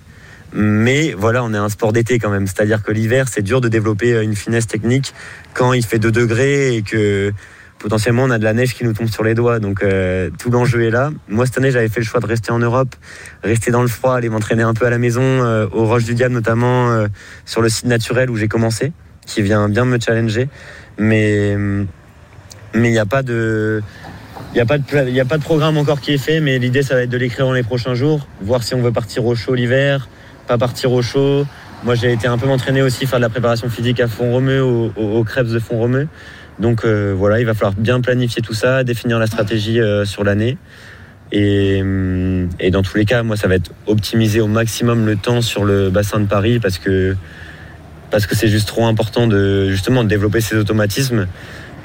Mais 0.54 1.13
voilà, 1.13 1.44
on 1.44 1.54
est 1.54 1.58
un 1.58 1.70
sport 1.70 1.94
d'été 1.94 2.20
quand 2.20 2.30
même. 2.30 2.48
C'est-à-dire 2.48 2.84
que 2.84 2.92
l'hiver, 2.92 3.27
c'est 3.27 3.42
dur 3.42 3.62
de 3.62 3.68
développer 3.68 4.22
une 4.22 4.36
finesse 4.36 4.68
technique 4.68 5.13
quand 5.54 5.74
il 5.74 5.86
fait 5.86 6.00
2 6.00 6.12
degrés 6.12 6.75
et 6.75 6.82
que 6.82 7.34
potentiellement 7.80 8.24
on 8.24 8.32
a 8.32 8.38
de 8.38 8.44
la 8.44 8.54
neige 8.54 8.74
qui 8.74 8.84
nous 8.84 8.94
tombe 8.94 9.10
sur 9.10 9.24
les 9.24 9.34
doigts. 9.34 9.60
Donc 9.60 9.84
euh, 9.84 10.30
tout 10.38 10.50
l'enjeu 10.50 10.84
est 10.84 10.89
là. 10.89 11.12
Moi 11.27 11.46
cette 11.46 11.58
année 11.58 11.72
j'avais 11.72 11.89
fait 11.89 12.00
le 12.00 12.06
choix 12.06 12.20
de 12.20 12.25
rester 12.25 12.51
en 12.51 12.60
Europe, 12.60 12.96
rester 13.44 13.72
dans 13.72 13.82
le 13.82 13.88
froid, 13.88 14.16
aller 14.16 14.30
m'entraîner 14.30 14.63
un 14.63 14.74
peu 14.74 14.86
à 14.86 14.89
la 14.89 14.98
maison, 14.98 15.22
euh, 15.22 15.68
aux 15.72 15.86
Roches 15.86 16.06
du 16.06 16.16
Diable 16.16 16.34
notamment, 16.34 16.89
euh, 16.89 17.08
sur 17.46 17.62
le 17.62 17.70
site 17.70 17.86
naturel 17.86 18.30
où 18.30 18.36
j'ai 18.36 18.48
commencé, 18.48 18.94
qui 19.25 19.42
vient 19.42 19.70
bien 19.70 19.86
me 19.86 20.00
challenger. 20.00 20.50
Mais 20.98 21.51
il 22.74 22.82
n'y 22.82 22.98
a 23.00 23.06
pas 23.06 23.24
de 23.24 23.82
il 24.54 24.56
n'y 24.56 24.62
a, 24.62 24.63
a 24.63 25.25
pas 25.25 25.38
de 25.38 25.44
programme 25.44 25.77
encore 25.77 26.00
qui 26.00 26.13
est 26.13 26.18
fait, 26.18 26.39
mais 26.39 26.58
l'idée 26.58 26.82
ça 26.82 26.96
va 26.96 27.04
être 27.04 27.10
de 27.10 27.18
l'écrire 27.18 27.46
dans 27.46 27.54
les 27.54 27.63
prochains 27.63 27.96
jours, 27.96 28.27
voir 28.42 28.63
si 28.63 28.74
on 28.74 28.82
veut 28.82 28.92
partir 28.92 29.25
au 29.25 29.36
chaud 29.36 29.54
l'hiver, 29.54 30.08
pas 30.48 30.58
partir 30.58 30.92
au 30.92 31.01
chaud. 31.01 31.46
Moi 31.84 31.96
j'ai 31.96 32.12
été 32.12 32.27
un 32.27 32.38
peu 32.38 32.48
m'entraîner 32.48 32.82
aussi, 32.82 33.06
faire 33.06 33.20
de 33.20 33.24
la 33.24 33.30
préparation 33.30 33.70
physique 33.70 34.00
à 34.00 34.08
fond 34.08 34.32
romeu, 34.32 34.63
aux, 34.63 34.92
aux 34.96 35.24
crêpes 35.24 35.48
de 35.48 35.60
fond 35.60 35.77
romeu. 35.77 36.08
Donc 36.60 36.86
euh, 36.86 37.13
voilà, 37.16 37.39
il 37.39 37.46
va 37.46 37.54
falloir 37.54 37.74
bien 37.74 38.01
planifier 38.01 38.42
tout 38.42 38.54
ça, 38.54 38.84
définir 38.84 39.20
la 39.20 39.27
stratégie 39.27 39.80
euh, 39.80 40.06
sur 40.06 40.24
l'année. 40.24 40.58
Euh, 41.34 42.48
et, 42.60 42.72
dans 42.72 42.82
tous 42.82 42.98
les 42.98 43.06
cas, 43.06 43.22
moi, 43.24 43.36
ça 43.36 43.48
va 43.48 43.56
être 43.56 43.72
optimiser 43.86 44.39
au 44.39 44.48
maximum 44.48 45.06
le 45.06 45.18
temps 45.18 45.42
sur 45.42 45.66
le 45.66 45.89
bassin 45.89 46.20
de 46.20 46.25
Paris 46.25 46.60
parce 46.60 46.77
que 46.77 47.16
parce 48.10 48.25
que 48.25 48.36
c'est 48.36 48.48
juste 48.48 48.70
trop 48.70 48.86
important 48.86 49.27
de 49.27 49.70
justement 49.70 50.04
de 50.04 50.10
développer 50.10 50.39
ces 50.39 50.56
automatismes. 50.56 51.27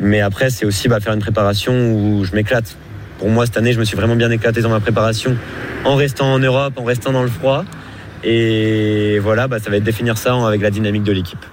Mais 0.01 0.21
après, 0.21 0.51
c'est 0.51 0.65
aussi 0.65 0.89
bah, 0.89 1.01
faire 1.01 1.13
une 1.13 1.21
préparation 1.21 1.93
où 1.93 2.25
je 2.25 2.35
m'éclate. 2.35 2.77
Pour 3.19 3.29
moi, 3.29 3.47
cette 3.47 3.57
année, 3.57 3.73
je 3.73 3.81
me 3.81 3.85
suis 3.85 3.97
vraiment 3.97 4.17
bien 4.17 4.31
éclaté 4.31 4.63
dans 4.63 4.71
ma 4.71 4.81
préparation 4.81 5.37
en 5.85 5.97
restant 5.97 6.33
en 6.33 6.39
Europe, 6.39 6.75
en 6.77 6.85
restant 6.85 7.13
dans 7.13 7.23
le 7.23 7.29
froid. 7.29 7.65
Et 8.25 9.19
voilà, 9.21 9.49
bah, 9.49 9.59
ça 9.59 9.71
va 9.71 9.77
être 9.77 9.85
définir 9.85 10.19
ça 10.19 10.35
avec 10.47 10.61
la 10.61 10.71
dynamique 10.71 11.03
de 11.03 11.13
l'équipe. 11.13 11.45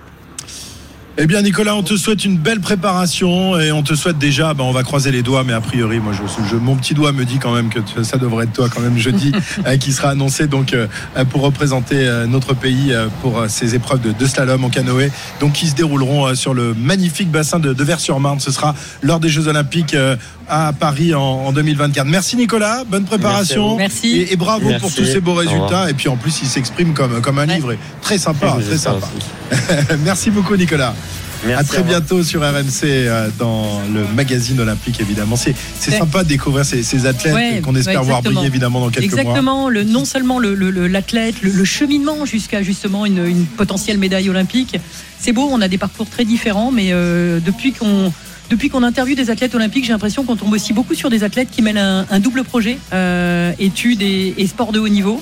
Eh 1.22 1.28
bien, 1.28 1.42
Nicolas, 1.42 1.76
on 1.76 1.84
te 1.84 1.98
souhaite 1.98 2.24
une 2.24 2.38
belle 2.38 2.62
préparation 2.62 3.60
et 3.60 3.74
on 3.74 3.84
te 3.84 3.94
souhaite 3.94 4.18
déjà, 4.18 4.54
ben, 4.54 4.64
on 4.64 4.72
va 4.72 4.84
croiser 4.84 5.12
les 5.12 5.22
doigts, 5.22 5.44
mais 5.44 5.52
a 5.52 5.60
priori, 5.60 6.00
moi, 6.00 6.14
je, 6.14 6.56
mon 6.56 6.78
petit 6.78 6.94
doigt 6.94 7.12
me 7.12 7.26
dit 7.26 7.40
quand 7.40 7.54
même 7.54 7.68
que 7.68 8.04
ça 8.04 8.18
devrait 8.18 8.46
être 8.46 8.54
toi 8.54 8.70
quand 8.74 8.80
même 8.80 8.98
jeudi, 8.98 9.34
euh, 9.68 9.76
qui 9.76 9.92
sera 9.92 10.12
annoncé 10.12 10.48
donc 10.48 10.74
euh, 10.74 10.88
pour 11.30 11.42
représenter 11.42 12.08
euh, 12.08 12.26
notre 12.26 12.54
pays 12.54 12.94
pour 13.22 13.44
ces 13.50 13.76
épreuves 13.76 14.00
de, 14.00 14.26
slalom 14.26 14.64
en 14.64 14.70
canoë, 14.70 15.12
donc 15.42 15.52
qui 15.52 15.68
se 15.68 15.76
dérouleront 15.76 16.36
sur 16.36 16.54
le 16.54 16.74
magnifique 16.74 17.30
bassin 17.30 17.60
de, 17.60 17.84
Vers-sur-Marne. 17.84 18.40
Ce 18.40 18.52
sera 18.52 18.74
lors 19.02 19.20
des 19.20 19.28
Jeux 19.28 19.50
Olympiques 19.50 19.98
à 20.50 20.74
Paris 20.74 21.13
en, 21.13 21.51
2024. 21.51 22.08
Merci 22.08 22.36
Nicolas, 22.36 22.84
bonne 22.86 23.06
préparation. 23.06 23.77
Merci. 23.77 24.27
Et, 24.29 24.36
bravo 24.36 24.70
pour 24.79 24.94
tous 24.94 25.06
ces 25.06 25.22
beaux 25.22 25.36
résultats. 25.36 25.89
Et 25.89 25.94
puis 25.94 26.10
en 26.10 26.18
plus, 26.18 26.41
il 26.41 26.48
s'exprime 26.48 26.94
comme, 26.94 27.22
comme 27.22 27.39
un 27.39 27.46
livre. 27.46 27.75
Très 28.01 28.18
sympa, 28.18 28.58
très 28.65 28.77
sympa. 28.77 29.08
Merci 30.03 30.32
beaucoup 30.32 30.56
Nicolas. 30.56 30.94
Merci, 31.46 31.62
à 31.62 31.63
très 31.63 31.84
bientôt 31.84 32.22
sur 32.24 32.41
RMC 32.41 32.84
euh, 32.84 33.29
dans 33.38 33.82
le 33.94 34.06
magazine 34.13 34.60
olympique 34.60 35.00
évidemment. 35.00 35.36
C'est 35.38 35.56
sympa 35.91 36.24
de 36.24 36.29
découvrir 36.29 36.65
ces, 36.65 37.06
athlètes 37.06 37.62
qu'on 37.62 37.75
espère 37.75 38.03
voir 38.03 38.22
briller 38.22 38.46
évidemment 38.46 38.82
dans 38.82 38.89
quelques 38.89 39.06
exactement, 39.06 39.62
mois. 39.62 39.72
Exactement, 39.72 40.00
non 40.00 40.06
seulement 40.06 40.39
l'athlète, 40.39 41.36
le, 41.41 41.63
cheminement 41.63 42.25
jusqu'à 42.25 42.62
justement 42.62 43.06
une, 43.06 43.46
potentielle 43.58 43.98
médaille 43.98 44.29
olympique. 44.29 44.77
C'est 45.20 45.32
beau, 45.34 45.50
on 45.51 45.62
a 45.62 45.68
des 45.68 45.77
parcours 45.77 46.10
très 46.10 46.25
différents, 46.25 46.72
mais 46.72 46.89
euh, 46.91 47.39
depuis 47.39 47.74
qu'on 47.74 48.12
depuis 48.50 48.70
qu'on 48.70 48.84
interviewe 48.84 49.15
des 49.15 49.29
athlètes 49.29 49.53
olympiques, 49.53 49.86
j'ai 49.86 49.91
l'impression 49.91 50.24
qu'on 50.24 50.36
tombe 50.36 50.53
aussi 50.53 50.74
beaucoup 50.74 50.96
sur 50.96 51.10
des 51.10 51.24
athlètes 51.24 51.50
qui 51.51 51.62
mènent 51.62 51.77
un, 51.77 52.20
double 52.20 52.44
projet, 52.44 52.79
euh, 52.94 53.51
études 53.60 54.01
et, 54.01 54.34
et 54.38 54.48
sport 54.48 54.72
de 54.72 54.79
haut 54.79 54.89
niveau. 54.89 55.22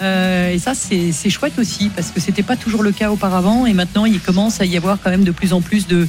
Euh, 0.00 0.52
et 0.52 0.58
ça, 0.58 0.74
c'est 0.74 1.30
chouette 1.30 1.58
aussi, 1.58 1.90
parce 1.94 2.10
que 2.10 2.20
c'était 2.20 2.42
pas 2.42 2.56
toujours 2.56 2.82
le 2.82 2.92
cas 2.92 3.10
auparavant. 3.10 3.66
Et 3.66 3.72
maintenant, 3.72 4.06
il 4.06 4.20
commence 4.20 4.60
à 4.60 4.64
y 4.64 4.76
avoir 4.76 4.98
quand 5.02 5.10
même 5.10 5.24
de 5.24 5.32
plus 5.32 5.52
en 5.52 5.60
plus 5.60 5.86
de 5.86 6.06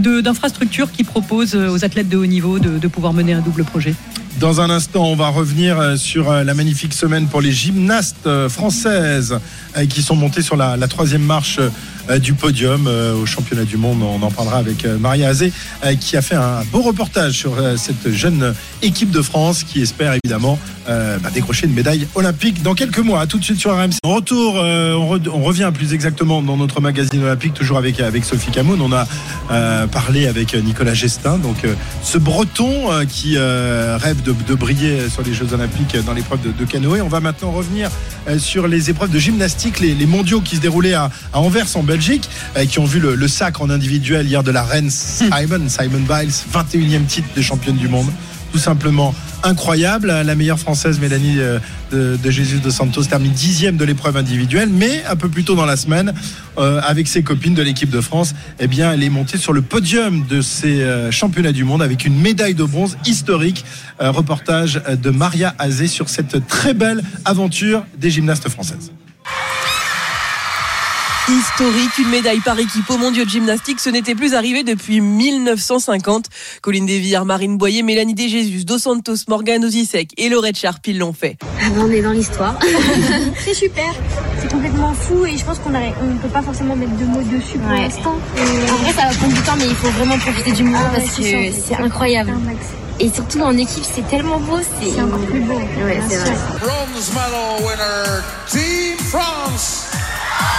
d'infrastructures 0.00 0.92
qui 0.92 1.02
proposent 1.02 1.56
aux 1.56 1.84
athlètes 1.84 2.08
de 2.08 2.16
haut 2.16 2.24
niveau 2.24 2.60
de, 2.60 2.86
pouvoir 2.86 3.12
mener 3.12 3.32
un 3.32 3.40
double 3.40 3.64
projet. 3.64 3.96
Dans 4.38 4.60
un 4.60 4.70
instant, 4.70 5.04
on 5.04 5.16
va 5.16 5.26
revenir 5.26 5.76
euh, 5.76 5.96
sur 5.96 6.32
la 6.32 6.54
magnifique 6.54 6.94
semaine 6.94 7.26
pour 7.26 7.40
les 7.40 7.50
gymnastes 7.50 8.28
françaises 8.48 9.40
qui 9.90 10.02
sont 10.02 10.14
montées 10.14 10.42
sur 10.42 10.54
la, 10.54 10.78
troisième 10.86 11.24
marche 11.24 11.58
du 12.16 12.32
podium 12.32 12.86
euh, 12.86 13.14
au 13.14 13.26
championnat 13.26 13.64
du 13.64 13.76
monde. 13.76 14.02
On 14.02 14.22
en 14.22 14.30
parlera 14.30 14.56
avec 14.58 14.86
euh, 14.86 14.98
Maria 14.98 15.28
Azé 15.28 15.52
qui 16.00 16.16
a 16.16 16.22
fait 16.22 16.34
un 16.34 16.64
beau 16.72 16.80
reportage 16.80 17.34
sur 17.34 17.56
cette 17.76 18.10
jeune 18.12 18.54
équipe 18.82 19.10
de 19.10 19.20
France 19.22 19.62
qui 19.62 19.82
espère 19.82 20.14
évidemment 20.22 20.58
bah, 20.86 21.30
décrocher 21.34 21.66
une 21.66 21.74
médaille 21.74 22.06
olympique 22.14 22.62
dans 22.62 22.74
quelques 22.74 22.98
mois. 22.98 23.26
Tout 23.26 23.38
de 23.38 23.44
suite 23.44 23.58
sur 23.58 23.76
RMC. 23.76 23.98
Retour, 24.02 24.54
on, 24.54 25.42
revient 25.42 25.70
plus 25.72 25.92
exactement 25.92 26.40
dans 26.40 26.56
notre 26.56 26.80
magazine 26.80 27.22
olympique, 27.22 27.52
toujours 27.52 27.76
avec, 27.76 28.00
avec 28.00 28.24
Sophie 28.24 28.50
Camoun. 28.50 28.80
On 28.80 28.92
a 28.92 29.86
parlé 29.88 30.26
avec 30.26 30.54
Nicolas 30.54 30.94
Gestin, 30.94 31.36
donc 31.36 31.56
ce 32.02 32.16
breton 32.16 32.88
qui 33.08 33.36
rêve 33.38 34.22
de, 34.22 34.54
briller 34.54 35.10
sur 35.10 35.22
les 35.22 35.34
Jeux 35.34 35.52
olympiques 35.52 35.96
dans 36.06 36.14
l'épreuve 36.14 36.40
de, 36.40 36.64
canoë. 36.64 37.02
On 37.02 37.08
va 37.08 37.20
maintenant 37.20 37.50
revenir 37.50 37.90
sur 38.38 38.66
les 38.66 38.88
épreuves 38.88 39.10
de 39.10 39.18
gymnastique, 39.18 39.80
les, 39.80 40.06
mondiaux 40.06 40.40
qui 40.40 40.56
se 40.56 40.60
déroulaient 40.62 40.94
à 40.94 41.10
Anvers 41.34 41.76
en 41.76 41.82
Belgique 41.82 41.97
euh, 41.98 42.64
qui 42.66 42.78
ont 42.78 42.84
vu 42.84 43.00
le, 43.00 43.28
sacre 43.28 43.62
en 43.62 43.70
individuel 43.70 44.26
hier 44.26 44.44
de 44.44 44.52
la 44.52 44.62
reine 44.62 44.88
Simon, 44.88 45.68
Simon 45.68 46.00
Biles, 46.00 46.30
21e 46.30 47.06
titre 47.06 47.28
de 47.36 47.42
championne 47.42 47.76
du 47.76 47.88
monde. 47.88 48.06
Tout 48.52 48.58
simplement 48.58 49.14
incroyable. 49.42 50.06
La 50.08 50.34
meilleure 50.34 50.60
française, 50.60 51.00
Mélanie 51.00 51.38
euh, 51.38 51.58
de, 51.92 52.30
Jésus 52.30 52.60
de 52.60 52.70
Santos, 52.70 53.04
termine 53.04 53.32
dixième 53.32 53.76
de 53.76 53.84
l'épreuve 53.84 54.16
individuelle, 54.16 54.68
mais 54.70 55.04
un 55.06 55.16
peu 55.16 55.28
plus 55.28 55.44
tôt 55.44 55.56
dans 55.56 55.66
la 55.66 55.76
semaine, 55.76 56.14
euh, 56.56 56.80
avec 56.84 57.08
ses 57.08 57.22
copines 57.22 57.54
de 57.54 57.62
l'équipe 57.62 57.90
de 57.90 58.00
France, 58.00 58.34
eh 58.60 58.68
bien, 58.68 58.92
elle 58.92 59.02
est 59.02 59.10
montée 59.10 59.36
sur 59.36 59.52
le 59.52 59.60
podium 59.60 60.24
de 60.26 60.40
ces 60.40 60.86
championnats 61.10 61.52
du 61.52 61.64
monde 61.64 61.82
avec 61.82 62.04
une 62.04 62.18
médaille 62.18 62.54
de 62.54 62.64
bronze 62.64 62.96
historique. 63.06 63.64
reportage 63.98 64.80
de 65.02 65.10
Maria 65.10 65.54
Azé 65.58 65.88
sur 65.88 66.08
cette 66.08 66.46
très 66.46 66.74
belle 66.74 67.02
aventure 67.24 67.84
des 67.98 68.10
gymnastes 68.10 68.48
françaises 68.48 68.92
historique, 71.30 71.98
une 71.98 72.08
médaille 72.08 72.40
par 72.40 72.58
équipe 72.58 72.88
au 72.90 72.96
mondiaux 72.96 73.24
de 73.24 73.30
gymnastique. 73.30 73.80
Ce 73.80 73.90
n'était 73.90 74.14
plus 74.14 74.34
arrivé 74.34 74.62
depuis 74.62 75.00
1950. 75.00 76.26
Colline 76.62 76.86
Desvillers, 76.86 77.24
Marine 77.24 77.58
Boyer, 77.58 77.82
Mélanie 77.82 78.14
Desjésus, 78.14 78.64
Dos 78.64 78.78
Santos, 78.78 79.16
Morgane 79.28 79.64
Ozisek 79.64 80.10
et 80.16 80.28
Laurette 80.28 80.56
Sharp, 80.56 80.86
ils 80.86 80.98
l'ont 80.98 81.12
fait. 81.12 81.36
Ah 81.42 81.70
ben, 81.70 81.82
on 81.86 81.90
est 81.90 82.02
dans 82.02 82.12
l'histoire. 82.12 82.58
c'est 83.44 83.54
super. 83.54 83.94
C'est 84.40 84.50
complètement 84.50 84.94
fou 84.94 85.26
et 85.26 85.36
je 85.36 85.44
pense 85.44 85.58
qu'on 85.58 85.70
ne 85.70 86.18
peut 86.22 86.28
pas 86.28 86.42
forcément 86.42 86.76
mettre 86.76 86.96
de 86.96 87.04
mots 87.04 87.22
dessus 87.22 87.58
pour 87.58 87.70
l'instant. 87.70 88.16
En 88.36 88.76
vrai, 88.76 88.92
ça 88.92 89.08
va 89.08 89.14
prendre 89.14 89.34
du 89.34 89.42
temps, 89.42 89.56
mais 89.58 89.66
il 89.66 89.74
faut 89.74 89.90
vraiment 89.90 90.18
profiter 90.18 90.52
du 90.52 90.62
moment 90.62 90.78
ah 90.86 90.96
parce 90.96 91.16
que 91.16 91.22
c'est 91.22 91.76
incroyable. 91.76 92.32
Et 93.00 93.10
surtout 93.10 93.40
en 93.42 93.56
équipe, 93.56 93.84
c'est 93.84 94.06
tellement 94.08 94.40
beau, 94.40 94.58
c'est 94.80 95.00
encore 95.00 95.20
plus 95.20 95.40
beau. 95.40 95.54
Ouais, 95.54 96.00
c'est 96.08 96.16
vrai. 96.16 96.34
Bronze 96.60 97.10
medal 97.10 97.60
winner, 97.60 98.22
Team 98.48 99.06
France. 99.06 99.87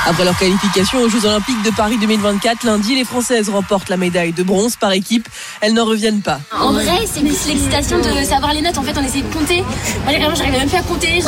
Après 0.06 0.24
leur 0.24 0.38
qualification 0.38 1.02
aux 1.02 1.10
Jeux 1.10 1.26
Olympiques 1.26 1.62
de 1.64 1.72
Paris 1.72 1.98
2024, 2.00 2.64
lundi, 2.64 2.96
les 2.96 3.04
Françaises 3.04 3.50
remportent 3.50 3.90
la 3.90 3.98
médaille 3.98 4.34
de 4.34 4.44
bronze 4.44 4.76
par 4.76 4.92
équipe. 4.94 5.28
Elles 5.62 5.74
n'en 5.74 5.86
reviennent 5.86 6.22
pas. 6.22 6.40
En 6.58 6.74
vrai, 6.74 7.06
c'est 7.06 7.22
plus 7.22 7.48
l'excitation 7.48 7.98
de 8.00 8.24
savoir 8.24 8.54
les 8.54 8.62
notes. 8.62 8.78
En 8.78 8.84
fait, 8.84 8.98
on 8.98 9.04
essaie 9.04 9.22
de 9.22 9.34
compter. 9.34 9.64
Moi, 10.06 10.18
vraiment, 10.18 10.36
j'arrivais 10.36 10.60
même 10.60 10.70
plus 10.70 10.78
à 10.78 10.82
compter. 10.82 11.22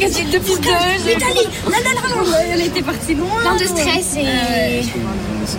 J'ai 0.00 0.24
deux 0.24 0.40
plus 0.40 0.58
deux. 0.60 0.70
L'Italie, 1.06 1.48
on 1.66 2.60
était 2.60 2.82
parti 2.82 3.14
loin. 3.14 3.40
Plein 3.40 3.56
de 3.56 3.64
stress 3.64 4.16
et 4.16 4.82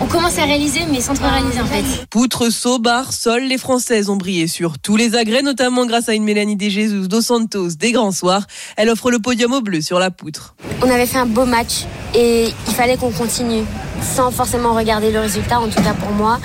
on 0.00 0.06
commence 0.06 0.38
à 0.38 0.44
réaliser, 0.44 0.80
mais 0.90 1.00
sans 1.00 1.14
trop 1.14 1.28
réaliser 1.28 1.60
en 1.60 1.66
fait. 1.66 2.06
Poutre, 2.10 2.50
saut, 2.50 2.78
barre, 2.78 3.12
sol, 3.12 3.42
les 3.42 3.58
Françaises 3.58 4.08
ont 4.08 4.16
brillé 4.16 4.46
sur 4.46 4.78
tous 4.78 4.96
les 4.96 5.14
agrès, 5.14 5.42
notamment 5.42 5.86
grâce 5.86 6.08
à 6.08 6.14
une 6.14 6.24
Mélanie 6.24 6.56
De 6.56 6.68
Jesus 6.68 7.08
dos 7.08 7.20
Santos 7.20 7.70
des 7.78 7.92
Grands 7.92 8.12
Soirs. 8.12 8.46
Elle 8.76 8.88
offre 8.88 9.10
le 9.10 9.18
podium 9.18 9.52
au 9.52 9.60
bleu 9.60 9.80
sur 9.80 9.98
la 9.98 10.10
poutre. 10.10 10.54
On 10.82 10.90
avait 10.90 11.06
fait 11.06 11.18
un 11.18 11.26
beau 11.26 11.44
match 11.44 11.84
et 12.14 12.48
il 12.66 12.74
fallait 12.74 12.96
qu'on 12.96 13.10
continue 13.10 13.64
sans 14.02 14.30
forcément 14.30 14.74
regarder 14.74 15.10
le 15.10 15.20
résultat, 15.20 15.60
en 15.60 15.68
tout 15.68 15.82
cas 15.82 15.94
pour 15.94 16.10
moi. 16.12 16.38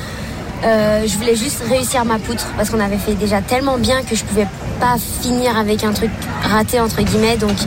Euh, 0.63 1.08
je 1.08 1.17
voulais 1.17 1.36
juste 1.36 1.63
réussir 1.67 2.06
ma 2.06 2.19
poutre 2.19 2.45
parce 2.56 2.69
qu'on 2.69 2.80
avait 2.80 2.97
fait 2.97 3.15
déjà 3.15 3.41
tellement 3.41 3.77
bien 3.77 4.04
que 4.04 4.15
je 4.15 4.23
pouvais 4.23 4.47
pas 4.80 4.95
finir 5.21 5.58
avec 5.58 5.84
un 5.84 5.91
truc 5.91 6.12
raté 6.43 6.80
entre 6.80 7.01
guillemets. 7.01 7.38
Donc 7.38 7.58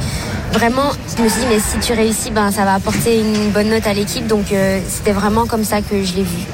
vraiment, 0.55 0.93
je 1.17 1.23
me 1.23 1.29
suis 1.29 1.41
dit 1.41 1.47
mais 1.49 1.59
si 1.59 1.79
tu 1.85 1.93
réussis, 1.93 2.31
ben 2.31 2.51
ça 2.51 2.65
va 2.65 2.75
apporter 2.75 3.19
une 3.19 3.51
bonne 3.51 3.69
note 3.69 3.87
à 3.87 3.93
l'équipe. 3.93 4.27
Donc 4.27 4.53
euh, 4.53 4.81
c'était 4.89 5.13
vraiment 5.13 5.47
comme 5.47 5.65
ça 5.65 5.83
que 5.83 6.03
je 6.03 6.15
l'ai 6.15 6.23
vu. 6.23 6.45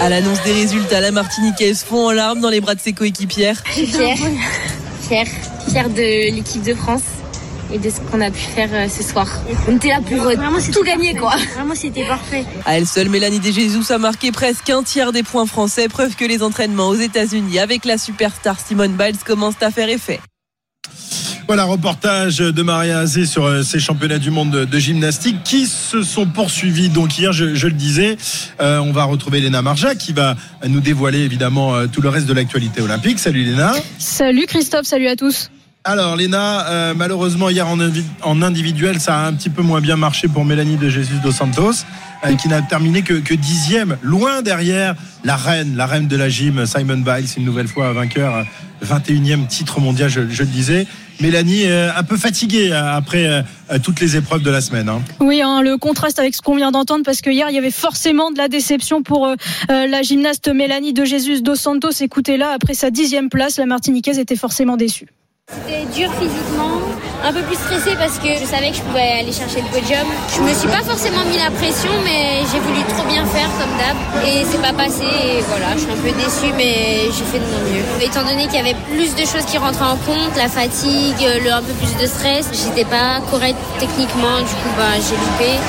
À 0.00 0.08
l'annonce 0.08 0.42
des 0.44 0.52
résultats, 0.52 1.00
la 1.00 1.10
Martiniquaise 1.10 1.84
fond 1.84 2.08
en 2.08 2.12
larmes 2.12 2.40
dans 2.40 2.48
les 2.48 2.60
bras 2.60 2.74
de 2.74 2.80
ses 2.80 2.92
coéquipières. 2.92 3.62
Je 3.66 3.72
suis 3.72 3.86
fière, 3.86 4.16
fière, 5.00 5.26
fière 5.68 5.90
de 5.90 6.34
l'équipe 6.34 6.62
de 6.62 6.74
France 6.74 7.02
et 7.72 7.78
de 7.78 7.90
ce 7.90 8.00
qu'on 8.00 8.20
a 8.20 8.30
pu 8.30 8.40
faire 8.40 8.68
euh, 8.72 8.88
ce 8.88 9.02
soir. 9.02 9.26
On 9.68 9.76
était 9.76 9.88
là 9.88 10.00
pour 10.00 10.26
euh, 10.26 10.34
vraiment, 10.34 10.58
tout 10.72 10.84
gagner, 10.84 11.14
quoi. 11.14 11.34
Vraiment, 11.54 11.74
c'était 11.74 12.04
parfait. 12.04 12.44
À 12.66 12.76
elle 12.76 12.86
seule, 12.86 13.08
Mélanie 13.08 13.40
De 13.40 13.92
a 13.92 13.98
marqué 13.98 14.30
presque 14.30 14.68
un 14.70 14.82
tiers 14.82 15.12
des 15.12 15.22
points 15.22 15.46
français, 15.46 15.88
preuve 15.88 16.14
que 16.14 16.24
les 16.24 16.42
entraînements 16.42 16.88
aux 16.88 16.94
États-Unis 16.94 17.58
avec 17.58 17.84
la 17.84 17.96
superstar 17.96 18.60
Simone 18.60 18.92
Biles 18.92 19.18
commencent 19.24 19.62
à 19.62 19.70
faire 19.70 19.88
effet. 19.88 20.20
Voilà, 21.46 21.64
reportage 21.64 22.38
de 22.38 22.62
Maria 22.62 23.00
Azé 23.00 23.26
sur 23.26 23.44
euh, 23.44 23.62
ces 23.62 23.80
championnats 23.80 24.18
du 24.18 24.30
monde 24.30 24.50
de, 24.50 24.78
gymnastique 24.78 25.42
qui 25.44 25.66
se 25.66 26.02
sont 26.02 26.26
poursuivis. 26.26 26.88
Donc 26.88 27.18
hier, 27.18 27.32
je, 27.32 27.54
je 27.54 27.66
le 27.66 27.72
disais, 27.72 28.16
euh, 28.60 28.78
on 28.78 28.92
va 28.92 29.04
retrouver 29.04 29.40
Léna 29.40 29.62
Marja 29.62 29.94
qui 29.94 30.12
va 30.12 30.36
nous 30.66 30.80
dévoiler 30.80 31.20
évidemment 31.20 31.74
euh, 31.74 31.86
tout 31.86 32.00
le 32.00 32.08
reste 32.08 32.26
de 32.26 32.32
l'actualité 32.32 32.80
olympique. 32.80 33.18
Salut 33.18 33.44
Léna. 33.44 33.72
Salut 33.98 34.46
Christophe, 34.46 34.86
salut 34.86 35.08
à 35.08 35.16
tous. 35.16 35.50
Alors 35.84 36.14
Léna, 36.14 36.68
euh, 36.68 36.94
malheureusement 36.96 37.50
hier 37.50 37.66
en, 37.66 38.42
individuel, 38.42 39.00
ça 39.00 39.18
a 39.18 39.26
un 39.26 39.32
petit 39.32 39.50
peu 39.50 39.62
moins 39.62 39.80
bien 39.80 39.96
marché 39.96 40.28
pour 40.28 40.44
Mélanie 40.44 40.76
de 40.76 40.88
Jesus 40.88 41.16
dos 41.24 41.32
Santos, 41.32 41.72
euh, 42.24 42.36
qui 42.36 42.46
n'a 42.48 42.62
terminé 42.62 43.02
que, 43.02 43.14
que 43.14 43.34
dixième, 43.34 43.96
loin 44.00 44.42
derrière 44.42 44.94
la 45.24 45.34
reine, 45.34 45.74
la 45.76 45.86
reine 45.86 46.06
de 46.06 46.16
la 46.16 46.28
gym, 46.28 46.66
Simon 46.66 46.98
Biles, 46.98 47.26
une 47.36 47.44
nouvelle 47.44 47.66
fois 47.66 47.92
vainqueur, 47.92 48.32
euh, 48.36 48.44
21e 48.86 49.48
titre 49.48 49.80
mondial, 49.80 50.08
je, 50.08 50.28
je 50.30 50.42
le 50.44 50.48
disais. 50.48 50.86
Mélanie 51.20 51.64
euh, 51.66 51.90
un 51.96 52.02
peu 52.04 52.16
fatiguée 52.16 52.70
euh, 52.72 52.96
après 52.96 53.26
euh, 53.26 53.42
euh, 53.72 53.78
toutes 53.82 53.98
les 54.00 54.16
épreuves 54.16 54.42
de 54.42 54.50
la 54.50 54.60
semaine. 54.60 54.88
hein. 54.88 55.02
Oui, 55.18 55.42
hein, 55.42 55.62
le 55.62 55.78
contraste 55.78 56.20
avec 56.20 56.34
ce 56.36 56.42
qu'on 56.42 56.54
vient 56.56 56.70
d'entendre, 56.70 57.04
parce 57.04 57.20
que 57.20 57.30
hier 57.30 57.48
il 57.50 57.54
y 57.56 57.58
avait 57.58 57.72
forcément 57.72 58.30
de 58.30 58.38
la 58.38 58.46
déception 58.46 59.02
pour 59.02 59.26
euh, 59.26 59.34
euh, 59.70 59.88
la 59.88 60.02
gymnaste 60.02 60.46
Mélanie 60.48 60.92
de 60.92 61.04
Jesus 61.04 61.40
dos 61.42 61.56
Santos. 61.56 61.90
Écoutez 62.00 62.36
là, 62.36 62.50
après 62.54 62.74
sa 62.74 62.90
dixième 62.90 63.28
place, 63.30 63.56
la 63.58 63.66
Martiniquaise 63.66 64.20
était 64.20 64.36
forcément 64.36 64.76
déçue. 64.76 65.08
C'était 65.54 65.84
dur 65.84 66.10
physiquement, 66.18 66.80
un 67.22 67.32
peu 67.32 67.42
plus 67.42 67.56
stressé 67.56 67.94
parce 67.96 68.18
que 68.18 68.28
je 68.40 68.44
savais 68.46 68.70
que 68.70 68.76
je 68.76 68.82
pouvais 68.82 69.20
aller 69.20 69.32
chercher 69.32 69.60
le 69.60 69.68
podium. 69.68 70.06
Je 70.34 70.40
me 70.40 70.54
suis 70.54 70.68
pas 70.68 70.82
forcément 70.82 71.24
mis 71.24 71.36
la 71.36 71.50
pression, 71.50 71.90
mais 72.04 72.40
j'ai 72.50 72.58
voulu 72.58 72.82
trop 72.88 73.06
bien 73.06 73.26
faire 73.26 73.48
comme 73.58 73.70
d'hab 73.76 73.96
et 74.26 74.44
c'est 74.44 74.62
pas 74.62 74.72
passé. 74.72 75.04
Et 75.04 75.40
voilà, 75.42 75.74
je 75.74 75.80
suis 75.80 75.90
un 75.90 75.96
peu 75.96 76.10
déçue, 76.12 76.52
mais 76.56 77.10
j'ai 77.12 77.24
fait 77.24 77.38
de 77.38 77.44
mon 77.44 77.60
mieux. 77.70 77.84
Étant 78.02 78.24
donné 78.24 78.46
qu'il 78.46 78.56
y 78.56 78.60
avait 78.60 78.76
plus 78.90 79.14
de 79.14 79.26
choses 79.26 79.44
qui 79.44 79.58
rentraient 79.58 79.92
en 79.92 79.98
compte, 79.98 80.34
la 80.36 80.48
fatigue, 80.48 81.20
le 81.44 81.52
un 81.52 81.62
peu 81.62 81.74
plus 81.74 81.94
de 82.00 82.06
stress, 82.06 82.48
j'étais 82.52 82.88
pas 82.88 83.20
correcte 83.30 83.58
techniquement, 83.78 84.38
du 84.38 84.54
coup 84.54 84.72
bah 84.78 84.96
j'ai 84.96 85.16
loupé. 85.16 85.60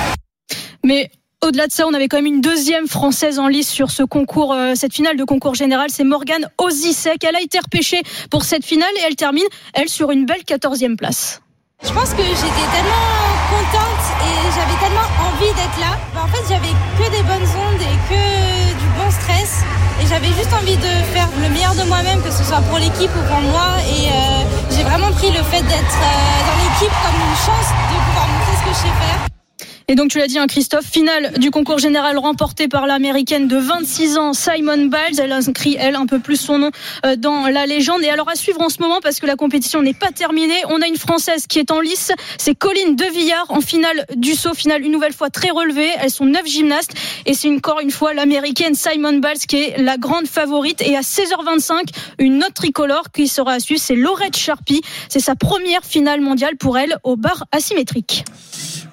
Mais 0.86 1.10
au-delà 1.44 1.68
de 1.68 1.72
ça, 1.72 1.86
on 1.88 1.94
avait 1.94 2.08
quand 2.08 2.18
même 2.18 2.26
une 2.26 2.42
deuxième 2.42 2.88
française 2.88 3.40
en 3.40 3.48
lice 3.48 3.70
sur 3.70 3.92
ce 3.92 4.04
concours, 4.04 4.54
euh, 4.54 4.74
cette 4.76 4.94
finale 4.94 5.18
de 5.18 5.24
concours 5.24 5.56
général. 5.56 5.90
C'est 5.90 6.04
Morgane 6.04 6.50
Ozisek. 6.58 7.24
Elle 7.24 7.36
a 7.36 7.42
été 7.42 7.60
repêchée 7.60 8.02
pour 8.32 8.44
cette 8.44 8.66
finale 8.66 8.92
et 8.98 9.04
elle 9.08 9.16
termine, 9.16 9.46
elle, 9.74 9.90
sur 9.90 10.12
une 10.12 10.26
belle 10.26 10.44
14e 10.48 10.96
place. 10.96 11.42
Je 11.84 11.92
pense 11.92 12.12
que 12.12 12.24
j'étais 12.24 12.68
tellement 12.72 13.12
contente 13.52 14.04
et 14.24 14.36
j'avais 14.56 14.80
tellement 14.80 15.08
envie 15.28 15.54
d'être 15.54 15.80
là. 15.80 16.00
Bah, 16.16 16.22
en 16.24 16.28
fait, 16.28 16.44
j'avais 16.48 16.74
que 16.98 17.12
des 17.12 17.24
bonnes 17.24 17.50
ondes 17.60 17.82
et 17.82 17.98
que 18.08 18.80
du 18.80 18.88
bon 18.98 19.12
stress. 19.12 19.64
Et 20.02 20.08
j'avais 20.08 20.28
juste 20.28 20.54
envie 20.54 20.78
de 20.78 20.94
faire 21.14 21.28
le 21.42 21.50
meilleur 21.50 21.76
de 21.76 21.84
moi-même, 21.84 22.22
que 22.24 22.32
ce 22.32 22.44
soit 22.44 22.62
pour 22.70 22.80
l'équipe 22.80 23.12
ou 23.12 23.24
pour 23.28 23.42
moi. 23.52 23.78
Et 23.84 24.08
euh, 24.08 24.44
j'ai 24.72 24.84
vraiment 24.84 25.12
pris 25.12 25.30
le 25.30 25.44
fait 25.44 25.62
d'être 25.62 26.00
euh, 26.00 26.40
dans 26.48 26.58
l'équipe 26.64 26.96
comme 27.04 27.20
une 27.20 27.36
chance 27.36 27.70
de 27.92 27.96
pouvoir 28.08 28.28
montrer 28.32 28.56
ce 28.58 28.64
que 28.64 28.70
je 28.70 28.80
sais 28.88 28.96
faire. 29.06 29.43
Et 29.88 29.96
donc 29.96 30.10
tu 30.10 30.18
l'as 30.18 30.28
dit, 30.28 30.40
hein, 30.40 30.48
Christophe, 30.48 30.86
finale 30.86 31.34
du 31.38 31.52
concours 31.52 31.78
général 31.78 32.18
remporté 32.18 32.68
par 32.68 32.88
l'américaine 32.88 33.48
de 33.48 33.58
26 33.58 34.18
ans, 34.18 34.34
Simon 34.34 34.86
Biles. 34.86 35.20
Elle 35.20 35.32
inscrit, 35.32 35.76
elle, 35.78 35.96
un 35.96 36.06
peu 36.06 36.20
plus 36.20 36.38
son 36.38 36.58
nom 36.58 36.72
euh, 37.06 37.16
dans 37.18 37.48
la 37.48 37.66
légende. 37.66 38.02
Et 38.04 38.10
alors 38.10 38.30
à 38.30 38.36
suivre 38.36 38.62
en 38.62 38.70
ce 38.70 38.82
moment, 38.82 39.00
parce 39.02 39.20
que 39.20 39.26
la 39.26 39.36
compétition 39.36 39.82
n'est 39.82 39.94
pas 39.94 40.12
terminée, 40.12 40.56
on 40.70 40.82
a 40.82 40.88
une 40.88 40.96
Française 40.96 41.48
qui 41.48 41.60
est 41.60 41.72
en 41.72 41.82
lice. 41.82 42.12
C'est 42.38 42.56
Colline 42.56 42.96
Devillard 42.96 43.46
en 43.50 43.60
finale 43.60 44.06
du 44.16 44.36
saut, 44.36 44.54
finale 44.54 44.84
une 44.84 44.92
nouvelle 44.92 45.14
fois 45.14 45.30
très 45.30 45.50
relevée. 45.50 45.90
Elles 46.00 46.12
sont 46.12 46.26
neuf 46.26 46.46
gymnastes. 46.46 46.94
Et 47.26 47.34
c'est 47.34 47.54
encore 47.54 47.82
une 47.82 47.92
fois 47.92 48.14
l'américaine 48.14 48.76
Simon 48.76 49.14
Biles 49.14 49.46
qui 49.48 49.58
est 49.58 49.78
la 49.82 49.98
grande 49.98 50.28
favorite. 50.28 50.82
Et 50.82 50.96
à 50.96 51.02
16h25, 51.02 51.90
une 52.20 52.38
autre 52.44 52.54
tricolore 52.54 53.12
qui 53.14 53.28
sera 53.28 53.54
à 53.54 53.60
suivre, 53.60 53.82
c'est 53.82 53.96
Laurette 53.96 54.38
Sharpie. 54.38 54.82
C'est 55.10 55.20
sa 55.20 55.36
première 55.36 55.84
finale 55.84 56.22
mondiale 56.22 56.56
pour 56.58 56.78
elle 56.78 56.98
au 57.04 57.18
bar 57.18 57.46
asymétrique. 57.52 58.24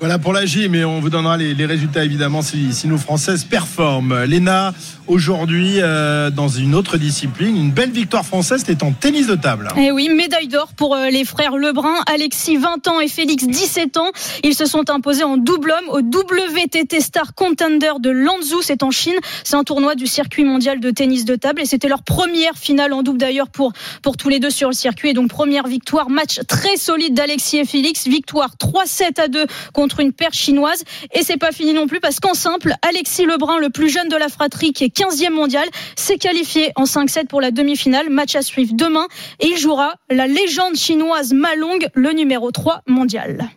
Voilà 0.01 0.19
pour 0.19 0.33
la 0.33 0.47
gym 0.47 0.75
et 0.75 0.83
on 0.83 0.99
vous 0.99 1.11
donnera 1.11 1.37
les, 1.37 1.53
les 1.53 1.67
résultats 1.67 2.03
évidemment 2.03 2.41
si, 2.41 2.73
si 2.73 2.89
nos 2.89 2.97
Françaises 2.97 3.45
performent. 3.45 4.25
Léna, 4.25 4.73
aujourd'hui, 5.11 5.81
euh, 5.81 6.31
dans 6.31 6.49
une 6.49 6.75
autre 6.75 6.97
discipline, 6.97 7.57
une 7.57 7.73
belle 7.73 7.91
victoire 7.91 8.25
française, 8.25 8.63
c'était 8.65 8.85
en 8.85 8.93
tennis 8.93 9.27
de 9.27 9.35
table. 9.35 9.69
Eh 9.77 9.91
oui, 9.91 10.09
médaille 10.09 10.47
d'or 10.47 10.69
pour 10.77 10.95
euh, 10.95 11.11
les 11.11 11.25
frères 11.25 11.57
Lebrun, 11.57 11.97
Alexis 12.07 12.57
20 12.57 12.87
ans 12.87 13.01
et 13.01 13.09
Félix 13.09 13.45
17 13.45 13.97
ans. 13.97 14.11
Ils 14.45 14.55
se 14.55 14.67
sont 14.67 14.89
imposés 14.89 15.25
en 15.25 15.37
double 15.37 15.73
homme 15.73 15.89
au 15.89 15.99
WTT 15.99 17.01
Star 17.01 17.35
Contender 17.35 17.93
de 17.99 18.11
Lanzhou, 18.11 18.63
c'est 18.63 18.85
en 18.85 18.93
Chine. 18.93 19.17
C'est 19.43 19.57
un 19.57 19.65
tournoi 19.65 19.97
du 19.97 20.07
circuit 20.07 20.45
mondial 20.45 20.79
de 20.79 20.91
tennis 20.91 21.25
de 21.25 21.35
table 21.35 21.61
et 21.61 21.67
c'était 21.67 21.89
leur 21.89 22.05
première 22.05 22.55
finale 22.55 22.93
en 22.93 23.03
double 23.03 23.19
d'ailleurs 23.19 23.49
pour 23.49 23.73
pour 24.03 24.17
tous 24.17 24.29
les 24.29 24.39
deux 24.39 24.51
sur 24.51 24.69
le 24.69 24.75
circuit 24.75 25.11
et 25.11 25.13
donc 25.13 25.29
première 25.29 25.67
victoire, 25.67 26.09
match 26.09 26.39
très 26.47 26.77
solide 26.77 27.15
d'Alexis 27.15 27.59
et 27.59 27.65
Félix, 27.65 28.07
victoire 28.07 28.55
3-7 28.61 29.21
à 29.21 29.29
2 29.29 29.47
contre 29.73 30.01
une 30.01 30.13
paire 30.13 30.33
chinoise 30.33 30.85
et 31.13 31.25
c'est 31.25 31.37
pas 31.37 31.51
fini 31.51 31.73
non 31.73 31.89
plus 31.89 31.99
parce 31.99 32.21
qu'en 32.21 32.35
simple, 32.35 32.75
Alexis 32.89 33.27
Lebrun, 33.27 33.59
le 33.59 33.71
plus 33.71 33.89
jeune 33.89 34.09
de 34.09 34.17
la 34.17 34.29
fratrie 34.29 34.73
15e 35.01 35.31
mondial, 35.33 35.67
s'est 35.97 36.19
qualifié 36.19 36.73
en 36.77 36.85
5-7 36.85 37.27
pour 37.27 37.41
la 37.41 37.51
demi-finale, 37.51 38.11
match 38.11 38.35
à 38.35 38.43
suivre 38.43 38.75
demain 38.75 39.07
et 39.41 39.47
il 39.47 39.57
jouera 39.57 39.95
la 40.11 40.27
légende 40.27 40.77
chinoise 40.77 41.33
Ma 41.33 41.55
Long, 41.55 41.79
le 41.95 42.13
numéro 42.13 42.51
3 42.51 42.83
mondial. 42.87 43.49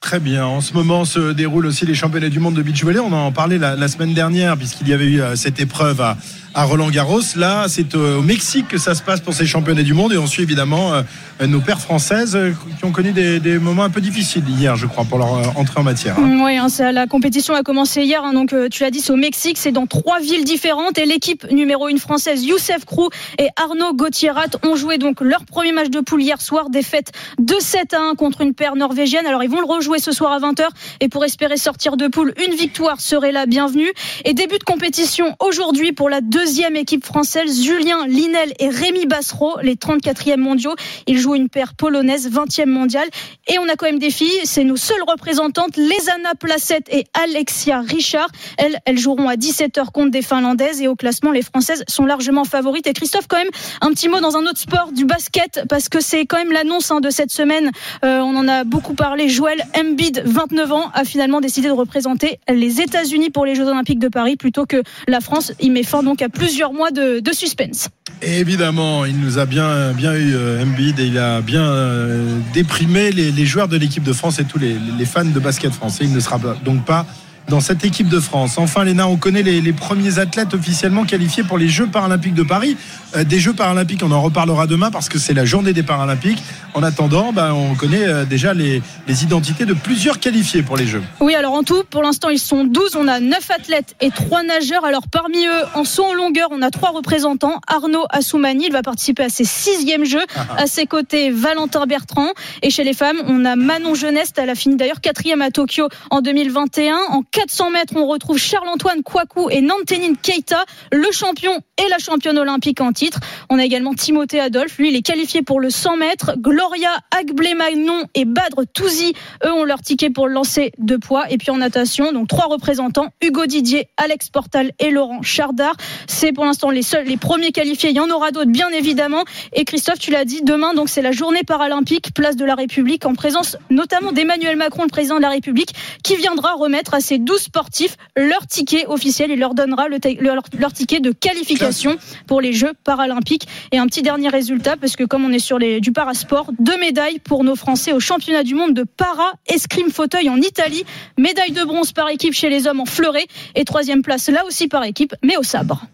Très 0.00 0.18
bien. 0.18 0.44
En 0.44 0.60
ce 0.60 0.74
moment 0.74 1.04
se 1.04 1.32
déroulent 1.32 1.66
aussi 1.66 1.86
les 1.86 1.94
championnats 1.94 2.28
du 2.28 2.40
monde 2.40 2.54
de 2.54 2.62
beach 2.62 2.82
volley. 2.82 2.98
On 2.98 3.12
en 3.12 3.30
parlait 3.30 3.56
la, 3.56 3.76
la 3.76 3.88
semaine 3.88 4.12
dernière 4.14 4.56
puisqu'il 4.56 4.88
y 4.88 4.92
avait 4.92 5.06
eu 5.06 5.22
euh, 5.22 5.36
cette 5.36 5.60
épreuve 5.60 6.00
à, 6.00 6.16
à 6.54 6.64
Roland 6.64 6.90
Garros. 6.90 7.20
Là, 7.36 7.66
c'est 7.68 7.94
au 7.94 8.22
Mexique 8.22 8.68
que 8.68 8.78
ça 8.78 8.94
se 8.94 9.02
passe 9.02 9.20
pour 9.20 9.34
ces 9.34 9.46
championnats 9.46 9.82
du 9.82 9.94
monde 9.94 10.12
et 10.12 10.18
on 10.18 10.26
suit 10.26 10.42
évidemment 10.42 10.92
euh, 10.94 11.02
nos 11.46 11.60
pères 11.60 11.80
françaises 11.80 12.36
euh, 12.36 12.52
qui 12.78 12.84
ont 12.84 12.92
connu 12.92 13.12
des, 13.12 13.58
moments 13.58 13.84
un 13.84 13.90
peu 13.90 14.00
difficiles 14.00 14.44
hier, 14.48 14.76
je 14.76 14.86
crois, 14.86 15.04
pour 15.04 15.18
leur 15.18 15.34
euh, 15.34 15.42
entrée 15.56 15.80
en 15.80 15.82
matière. 15.82 16.18
hein. 16.18 16.40
Oui, 16.44 16.56
hein, 16.56 16.68
la 16.92 17.06
compétition 17.06 17.54
a 17.54 17.62
commencé 17.62 18.02
hier. 18.02 18.22
hein, 18.24 18.32
donc, 18.32 18.54
tu 18.70 18.82
l'as 18.82 18.90
dit, 18.90 19.00
c'est 19.00 19.12
au 19.12 19.16
Mexique. 19.16 19.58
C'est 19.58 19.72
dans 19.72 19.86
trois 19.86 20.20
villes 20.20 20.44
différentes. 20.44 20.98
Et 20.98 21.06
l'équipe 21.06 21.50
numéro 21.50 21.88
une 21.88 21.98
française, 21.98 22.44
Youssef 22.44 22.84
Krou 22.84 23.08
et 23.38 23.48
Arnaud 23.56 23.94
Gauthiérat, 23.94 24.46
ont 24.64 24.76
joué 24.76 24.98
donc 24.98 25.20
leur 25.20 25.44
premier 25.44 25.72
match 25.72 25.90
de 25.90 26.00
poule 26.00 26.22
hier 26.22 26.40
soir. 26.40 26.70
Défaite 26.70 27.12
de 27.38 27.54
7 27.58 27.94
à 27.94 28.00
1 28.10 28.14
contre 28.14 28.40
une 28.40 28.54
paire 28.54 28.76
norvégienne. 28.76 29.26
Alors, 29.26 29.42
ils 29.42 29.50
vont 29.50 29.60
le 29.60 29.66
rejouer 29.66 29.98
ce 29.98 30.12
soir 30.12 30.32
à 30.32 30.38
20h. 30.38 30.66
Et 31.00 31.08
pour 31.08 31.24
espérer 31.24 31.56
sortir 31.56 31.96
de 31.96 32.08
poule, 32.08 32.34
une 32.46 32.54
victoire 32.54 33.00
serait 33.00 33.32
la 33.32 33.46
bienvenue. 33.46 33.90
Et 34.24 34.34
début 34.34 34.58
de 34.58 34.64
compétition 34.64 35.36
aujourd'hui 35.40 35.92
pour 35.92 36.10
la 36.10 36.20
deuxième 36.20 36.41
équipe 36.82 37.04
française, 37.04 37.62
Julien 37.62 38.06
Linel 38.06 38.52
et 38.58 38.68
Rémi 38.68 39.06
Bassereau, 39.06 39.56
les 39.62 39.76
34e 39.76 40.36
mondiaux. 40.36 40.74
Ils 41.06 41.18
jouent 41.18 41.34
une 41.34 41.48
paire 41.48 41.74
polonaise, 41.74 42.30
20e 42.30 42.66
mondiale. 42.66 43.08
Et 43.48 43.58
on 43.58 43.68
a 43.68 43.76
quand 43.76 43.86
même 43.86 43.98
des 43.98 44.10
filles, 44.10 44.40
c'est 44.44 44.64
nos 44.64 44.76
seules 44.76 45.02
représentantes, 45.06 45.76
Lesana 45.76 46.34
Placette 46.38 46.88
et 46.90 47.04
Alexia 47.14 47.80
Richard. 47.80 48.28
Elles, 48.58 48.78
elles 48.84 48.98
joueront 48.98 49.28
à 49.28 49.36
17h 49.36 49.90
contre 49.92 50.10
des 50.10 50.22
Finlandaises 50.22 50.80
et 50.82 50.88
au 50.88 50.96
classement, 50.96 51.30
les 51.30 51.42
Françaises 51.42 51.84
sont 51.88 52.04
largement 52.04 52.44
favorites. 52.44 52.86
Et 52.86 52.92
Christophe, 52.92 53.26
quand 53.28 53.38
même, 53.38 53.50
un 53.80 53.90
petit 53.90 54.08
mot 54.08 54.20
dans 54.20 54.36
un 54.36 54.44
autre 54.44 54.58
sport, 54.58 54.92
du 54.92 55.04
basket, 55.04 55.64
parce 55.68 55.88
que 55.88 56.00
c'est 56.00 56.26
quand 56.26 56.38
même 56.38 56.52
l'annonce 56.52 56.90
hein, 56.90 57.00
de 57.00 57.10
cette 57.10 57.30
semaine. 57.30 57.70
Euh, 58.04 58.20
on 58.20 58.36
en 58.36 58.48
a 58.48 58.64
beaucoup 58.64 58.94
parlé. 58.94 59.28
Joël 59.28 59.62
Embiid, 59.78 60.22
29 60.24 60.72
ans, 60.72 60.90
a 60.94 61.04
finalement 61.04 61.40
décidé 61.40 61.68
de 61.68 61.72
représenter 61.72 62.38
les 62.48 62.80
États-Unis 62.80 63.30
pour 63.30 63.46
les 63.46 63.54
Jeux 63.54 63.68
Olympiques 63.68 63.98
de 63.98 64.08
Paris 64.08 64.36
plutôt 64.36 64.66
que 64.66 64.82
la 65.06 65.20
France. 65.20 65.52
Il 65.60 65.72
met 65.72 65.82
fin 65.82 66.02
donc 66.02 66.22
à 66.22 66.28
plusieurs 66.32 66.72
mois 66.72 66.90
de, 66.90 67.22
suspense. 67.32 67.88
Évidemment, 68.20 69.04
il 69.04 69.18
nous 69.18 69.38
a 69.38 69.46
bien, 69.46 69.92
bien 69.92 70.14
eu 70.14 70.34
euh, 70.34 70.62
Embiid 70.62 71.00
et 71.00 71.06
il 71.06 71.18
a 71.18 71.40
bien 71.40 71.64
euh, 71.64 72.38
déprimé 72.52 73.10
les, 73.10 73.46
joueurs 73.46 73.68
de 73.68 73.76
l'équipe 73.76 74.02
de 74.02 74.12
France 74.12 74.38
et 74.38 74.44
tous 74.44 74.58
les 74.58 75.04
fans 75.04 75.24
de 75.24 75.40
basket 75.40 75.72
français. 75.72 76.04
Il 76.04 76.12
ne 76.12 76.20
sera 76.20 76.38
donc 76.64 76.84
pas 76.84 77.06
dans 77.48 77.60
cette 77.60 77.84
équipe 77.84 78.08
de 78.08 78.20
France. 78.20 78.58
Enfin, 78.58 78.84
Léna, 78.84 79.08
on 79.08 79.16
connaît 79.16 79.42
les, 79.42 79.60
les 79.60 79.72
premiers 79.72 80.18
athlètes 80.18 80.54
officiellement 80.54 81.04
qualifiés 81.04 81.42
pour 81.42 81.58
les 81.58 81.68
Jeux 81.68 81.86
paralympiques 81.86 82.34
de 82.34 82.42
Paris. 82.42 82.76
Euh, 83.16 83.24
des 83.24 83.40
Jeux 83.40 83.52
paralympiques, 83.52 84.02
on 84.02 84.10
en 84.10 84.22
reparlera 84.22 84.66
demain 84.66 84.90
parce 84.90 85.08
que 85.08 85.18
c'est 85.18 85.34
la 85.34 85.44
journée 85.44 85.72
des 85.72 85.82
paralympiques. 85.82 86.42
En 86.74 86.82
attendant, 86.82 87.32
ben, 87.32 87.52
on 87.52 87.74
connaît 87.74 88.06
euh, 88.06 88.24
déjà 88.24 88.54
les, 88.54 88.82
les 89.06 89.24
identités 89.24 89.66
de 89.66 89.74
plusieurs 89.74 90.18
qualifiés 90.18 90.62
pour 90.62 90.76
les 90.76 90.86
Jeux. 90.86 91.02
Oui, 91.20 91.34
alors 91.34 91.52
en 91.52 91.62
tout, 91.62 91.82
pour 91.90 92.02
l'instant, 92.02 92.30
ils 92.30 92.38
sont 92.38 92.64
12. 92.64 92.96
On 92.96 93.08
a 93.08 93.20
9 93.20 93.50
athlètes 93.50 93.94
et 94.00 94.10
3 94.10 94.44
nageurs. 94.44 94.84
Alors 94.84 95.08
parmi 95.08 95.44
eux, 95.46 95.64
en 95.74 95.84
saut 95.84 96.04
en 96.04 96.14
longueur, 96.14 96.48
on 96.50 96.62
a 96.62 96.70
3 96.70 96.90
représentants. 96.90 97.60
Arnaud 97.66 98.06
Assoumani, 98.10 98.66
il 98.66 98.72
va 98.72 98.82
participer 98.82 99.24
à 99.24 99.28
ses 99.28 99.44
sixièmes 99.44 100.04
Jeux. 100.04 100.24
À 100.56 100.66
ses 100.66 100.86
côtés, 100.86 101.30
Valentin 101.30 101.86
Bertrand. 101.86 102.30
Et 102.62 102.70
chez 102.70 102.84
les 102.84 102.94
femmes, 102.94 103.18
on 103.26 103.44
a 103.44 103.56
Manon 103.56 103.94
Jeunesse. 103.94 104.32
Elle 104.36 104.50
a 104.50 104.54
fini 104.54 104.76
d'ailleurs 104.76 105.00
quatrième 105.00 105.42
à 105.42 105.50
Tokyo 105.50 105.88
en 106.10 106.20
2021. 106.20 106.96
En 107.10 107.22
400 107.32 107.70
mètres, 107.70 107.94
on 107.96 108.06
retrouve 108.06 108.36
Charles-Antoine 108.36 109.02
Kouakou 109.02 109.48
et 109.48 109.62
Nantenine 109.62 110.16
Keita, 110.18 110.64
le 110.92 111.10
champion 111.12 111.52
et 111.82 111.88
la 111.88 111.98
championne 111.98 112.38
olympique 112.38 112.82
en 112.82 112.92
titre. 112.92 113.20
On 113.48 113.58
a 113.58 113.64
également 113.64 113.94
Timothée 113.94 114.38
Adolphe, 114.38 114.76
lui 114.76 114.90
il 114.90 114.96
est 114.96 115.02
qualifié 115.02 115.40
pour 115.40 115.58
le 115.58 115.70
100 115.70 115.96
mètres. 115.96 116.34
Gloria 116.36 116.90
Agblé-Magnon 117.10 118.04
et 118.14 118.26
Badre 118.26 118.64
Touzi, 118.72 119.14
eux 119.46 119.52
ont 119.52 119.64
leur 119.64 119.80
ticket 119.80 120.10
pour 120.10 120.28
le 120.28 120.34
lancer 120.34 120.72
de 120.76 120.96
poids. 120.96 121.24
Et 121.30 121.38
puis 121.38 121.50
en 121.50 121.56
natation, 121.56 122.12
donc 122.12 122.28
trois 122.28 122.46
représentants, 122.46 123.08
Hugo 123.22 123.46
Didier, 123.46 123.88
Alex 123.96 124.28
Portal 124.28 124.72
et 124.78 124.90
Laurent 124.90 125.22
Chardard. 125.22 125.76
C'est 126.06 126.32
pour 126.32 126.44
l'instant 126.44 126.68
les 126.68 126.82
seuls, 126.82 127.06
les 127.06 127.16
premiers 127.16 127.52
qualifiés. 127.52 127.90
Il 127.90 127.96
y 127.96 128.00
en 128.00 128.10
aura 128.10 128.30
d'autres 128.30 128.50
bien 128.50 128.68
évidemment. 128.68 129.24
Et 129.54 129.64
Christophe, 129.64 129.98
tu 129.98 130.10
l'as 130.10 130.26
dit, 130.26 130.42
demain 130.42 130.74
donc 130.74 130.90
c'est 130.90 131.02
la 131.02 131.12
journée 131.12 131.44
paralympique, 131.44 132.12
place 132.12 132.36
de 132.36 132.44
la 132.44 132.54
République, 132.54 133.06
en 133.06 133.14
présence 133.14 133.56
notamment 133.70 134.12
d'Emmanuel 134.12 134.56
Macron, 134.56 134.82
le 134.82 134.88
président 134.88 135.16
de 135.16 135.22
la 135.22 135.30
République, 135.30 135.74
qui 136.04 136.16
viendra 136.16 136.52
remettre 136.52 136.92
à 136.92 137.00
ses 137.00 137.21
12 137.24 137.40
sportifs 137.40 137.96
leur 138.16 138.46
ticket 138.46 138.86
officiel. 138.86 139.30
Il 139.30 139.38
leur 139.38 139.54
donnera 139.54 139.88
le 139.88 139.98
leur, 140.20 140.72
ticket 140.72 141.00
de 141.00 141.12
qualification 141.12 141.96
pour 142.26 142.40
les 142.40 142.52
Jeux 142.52 142.72
paralympiques. 142.84 143.46
Et 143.72 143.78
un 143.78 143.86
petit 143.86 144.02
dernier 144.02 144.28
résultat, 144.28 144.76
parce 144.76 144.96
que 144.96 145.04
comme 145.04 145.24
on 145.24 145.32
est 145.32 145.38
sur 145.38 145.58
du 145.58 145.92
parasport, 145.92 146.50
deux 146.58 146.78
médailles 146.78 147.18
pour 147.18 147.44
nos 147.44 147.56
Français 147.56 147.92
au 147.92 148.00
championnat 148.00 148.42
du 148.42 148.54
monde 148.54 148.74
de 148.74 148.84
para-escrime 148.84 149.90
fauteuil 149.90 150.28
en 150.28 150.36
Italie. 150.36 150.84
Médaille 151.18 151.52
de 151.52 151.64
bronze 151.64 151.92
par 151.92 152.08
équipe 152.08 152.34
chez 152.34 152.48
les 152.48 152.66
hommes 152.66 152.80
en 152.80 152.86
fleuret 152.86 153.26
et 153.54 153.64
troisième 153.64 154.02
place 154.02 154.28
là 154.28 154.44
aussi 154.46 154.68
par 154.68 154.84
équipe, 154.84 155.14
mais 155.22 155.36
au 155.36 155.42
sabre. 155.42 155.86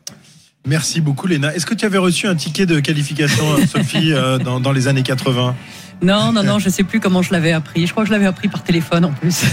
Merci 0.67 1.01
beaucoup 1.01 1.27
Léna. 1.27 1.55
Est-ce 1.55 1.65
que 1.65 1.75
tu 1.75 1.87
avais 1.87 1.99
reçu 1.99 2.27
un 2.27 2.35
ticket 2.35 2.67
de 2.67 2.81
qualification, 2.81 3.45
Sophie, 3.67 4.13
euh, 4.13 4.39
dans 4.39 4.73
les 4.73 4.89
années 4.89 5.03
80 5.03 5.55
non, 6.01 6.33
non, 6.33 6.45
non, 6.45 6.59
je 6.59 6.69
sais 6.69 6.85
plus 6.85 7.01
comment 7.01 7.23
je 7.23 7.33
l'avais 7.33 7.53
appris. 7.53 7.87
Je 7.87 7.93
crois 7.93 8.05
que 8.05 8.09
je 8.09 8.13
l'avais 8.13 8.27
appris 8.27 8.49
par 8.49 8.63
téléphone 8.63 9.05
en 9.05 9.13
plus. 9.13 9.45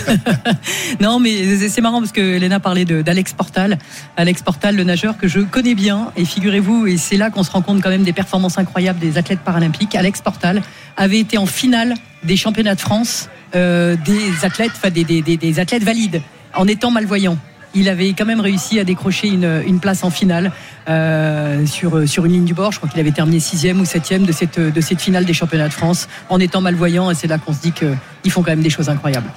non, 0.99 1.19
mais 1.19 1.57
c'est 1.69 1.81
marrant 1.81 1.99
parce 1.99 2.11
que 2.11 2.37
Léna 2.37 2.59
parlait 2.59 2.85
d'Alex 2.85 3.33
Portal. 3.33 3.77
Alex 4.15 4.43
Portal, 4.43 4.75
le 4.75 4.83
nageur 4.83 5.17
que 5.17 5.27
je 5.27 5.39
connais 5.39 5.75
bien. 5.75 6.11
Et 6.15 6.25
figurez-vous, 6.25 6.87
et 6.87 6.97
c'est 6.97 7.17
là 7.17 7.31
qu'on 7.31 7.43
se 7.43 7.51
rend 7.51 7.61
compte 7.61 7.81
quand 7.81 7.89
même 7.89 8.03
des 8.03 8.13
performances 8.13 8.57
incroyables 8.57 8.99
des 8.99 9.17
athlètes 9.17 9.39
paralympiques. 9.39 9.95
Alex 9.95 10.21
Portal 10.21 10.61
avait 10.97 11.19
été 11.19 11.37
en 11.37 11.47
finale 11.47 11.95
des 12.23 12.37
championnats 12.37 12.75
de 12.75 12.81
France 12.81 13.29
euh, 13.55 13.95
des 14.05 14.45
athlètes, 14.45 14.71
enfin 14.75 14.89
des, 14.89 15.03
des, 15.03 15.21
des 15.21 15.59
athlètes 15.59 15.83
valides 15.83 16.21
en 16.53 16.67
étant 16.67 16.91
malvoyant 16.91 17.37
il 17.75 17.89
avait 17.89 18.13
quand 18.13 18.25
même 18.25 18.39
réussi 18.39 18.79
à 18.79 18.83
décrocher 18.83 19.27
une, 19.27 19.61
une 19.67 19.79
place 19.79 20.03
en 20.03 20.09
finale 20.09 20.51
euh, 20.87 21.65
sur, 21.65 22.07
sur 22.07 22.25
une 22.25 22.31
ligne 22.31 22.45
du 22.45 22.53
bord. 22.53 22.71
Je 22.71 22.77
crois 22.77 22.89
qu'il 22.89 22.99
avait 22.99 23.11
terminé 23.11 23.39
sixième 23.39 23.79
ou 23.81 23.85
septième 23.85 24.25
de 24.25 24.31
cette, 24.31 24.59
de 24.59 24.81
cette 24.81 25.01
finale 25.01 25.25
des 25.25 25.33
championnats 25.33 25.67
de 25.67 25.73
France 25.73 26.07
en 26.29 26.39
étant 26.39 26.61
malvoyant. 26.61 27.11
Et 27.11 27.15
c'est 27.15 27.27
là 27.27 27.37
qu'on 27.37 27.53
se 27.53 27.61
dit 27.61 27.73
qu'ils 27.73 28.31
font 28.31 28.41
quand 28.41 28.51
même 28.51 28.61
des 28.61 28.69
choses 28.69 28.89
incroyables. 28.89 29.29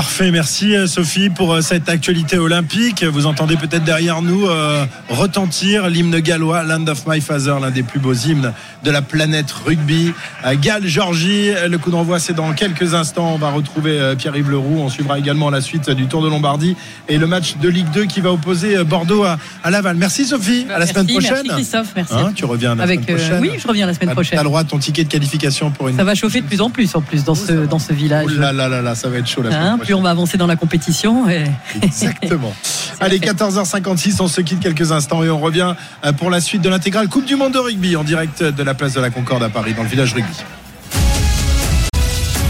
Parfait, 0.00 0.30
merci 0.30 0.74
euh, 0.74 0.86
Sophie 0.86 1.28
pour 1.28 1.52
euh, 1.52 1.60
cette 1.60 1.90
actualité 1.90 2.38
olympique. 2.38 3.04
Vous 3.04 3.26
entendez 3.26 3.58
peut-être 3.58 3.84
derrière 3.84 4.22
nous 4.22 4.46
euh, 4.46 4.86
retentir 5.10 5.90
l'hymne 5.90 6.20
gallois, 6.20 6.62
Land 6.62 6.86
of 6.86 7.06
My 7.06 7.20
Father, 7.20 7.56
l'un 7.60 7.70
des 7.70 7.82
plus 7.82 8.00
beaux 8.00 8.14
hymnes 8.14 8.54
de 8.82 8.90
la 8.90 9.02
planète 9.02 9.50
rugby. 9.50 10.14
Galles, 10.62 10.86
Georgie, 10.86 11.50
le 11.68 11.76
coup 11.76 11.90
d'envoi 11.90 12.18
c'est 12.18 12.32
dans 12.32 12.50
quelques 12.54 12.94
instants. 12.94 13.34
On 13.34 13.36
va 13.36 13.50
retrouver 13.50 14.14
Pierre-Yves 14.16 14.50
Leroux. 14.50 14.78
On 14.80 14.88
suivra 14.88 15.18
également 15.18 15.50
la 15.50 15.60
suite 15.60 15.90
du 15.90 16.06
Tour 16.06 16.22
de 16.22 16.30
Lombardie 16.30 16.76
et 17.06 17.18
le 17.18 17.26
match 17.26 17.58
de 17.58 17.68
Ligue 17.68 17.90
2 17.90 18.06
qui 18.06 18.22
va 18.22 18.32
opposer 18.32 18.82
Bordeaux 18.84 19.24
à, 19.24 19.70
Laval. 19.70 19.96
Merci 19.96 20.24
Sophie, 20.24 20.64
à 20.74 20.78
la 20.78 20.86
semaine 20.86 21.08
prochaine. 21.08 21.42
Merci 21.44 21.48
Christophe, 21.50 21.92
merci. 21.94 22.14
Hein, 22.14 22.32
tu 22.34 22.46
reviens 22.46 22.74
la 22.74 22.84
Avec, 22.84 23.02
semaine 23.02 23.18
prochaine. 23.18 23.40
oui, 23.42 23.50
je 23.58 23.68
reviens 23.68 23.86
la 23.86 23.92
semaine 23.92 24.12
prochaine. 24.12 24.36
Tu 24.36 24.38
as 24.38 24.44
le 24.44 24.48
droit 24.48 24.60
à 24.60 24.64
ton 24.64 24.78
ticket 24.78 25.04
de 25.04 25.10
qualification 25.10 25.70
pour 25.70 25.88
une. 25.88 25.98
Ça 25.98 26.04
va 26.04 26.14
chauffer 26.14 26.40
de 26.40 26.46
plus 26.46 26.62
en 26.62 26.70
plus 26.70 26.94
en 26.94 27.02
plus 27.02 27.22
dans 27.22 27.34
ce, 27.34 27.66
dans 27.66 27.78
ce 27.78 27.92
village. 27.92 28.28
Oh 28.34 28.40
là 28.40 28.54
là 28.54 28.66
là 28.66 28.80
là, 28.80 28.94
ça 28.94 29.10
va 29.10 29.18
être 29.18 29.28
chaud 29.28 29.42
la 29.42 29.50
semaine 29.50 29.66
hein, 29.66 29.78
plus 29.90 29.94
on 29.94 30.02
va 30.02 30.10
avancer 30.10 30.38
dans 30.38 30.46
la 30.46 30.54
compétition. 30.54 31.28
Et... 31.28 31.44
Exactement. 31.82 32.54
Allez, 33.00 33.18
14h56, 33.18 34.18
on 34.20 34.28
se 34.28 34.40
quitte 34.40 34.60
quelques 34.60 34.92
instants 34.92 35.24
et 35.24 35.30
on 35.30 35.40
revient 35.40 35.74
euh, 36.04 36.12
pour 36.12 36.30
la 36.30 36.40
suite 36.40 36.62
de 36.62 36.68
l'intégrale 36.68 37.08
Coupe 37.08 37.24
du 37.24 37.34
Monde 37.34 37.54
de 37.54 37.58
rugby 37.58 37.96
en 37.96 38.04
direct 38.04 38.40
de 38.40 38.62
la 38.62 38.74
place 38.74 38.92
de 38.92 39.00
la 39.00 39.10
Concorde 39.10 39.42
à 39.42 39.48
Paris, 39.48 39.74
dans 39.74 39.82
le 39.82 39.88
village 39.88 40.14
rugby. 40.14 40.30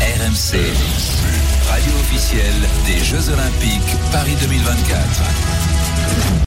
RMC, 0.03 0.59
radio 1.71 1.93
officielle 2.01 2.53
des 2.87 3.03
Jeux 3.03 3.33
Olympiques 3.33 3.97
Paris 4.13 4.37
2024. 4.43 5.60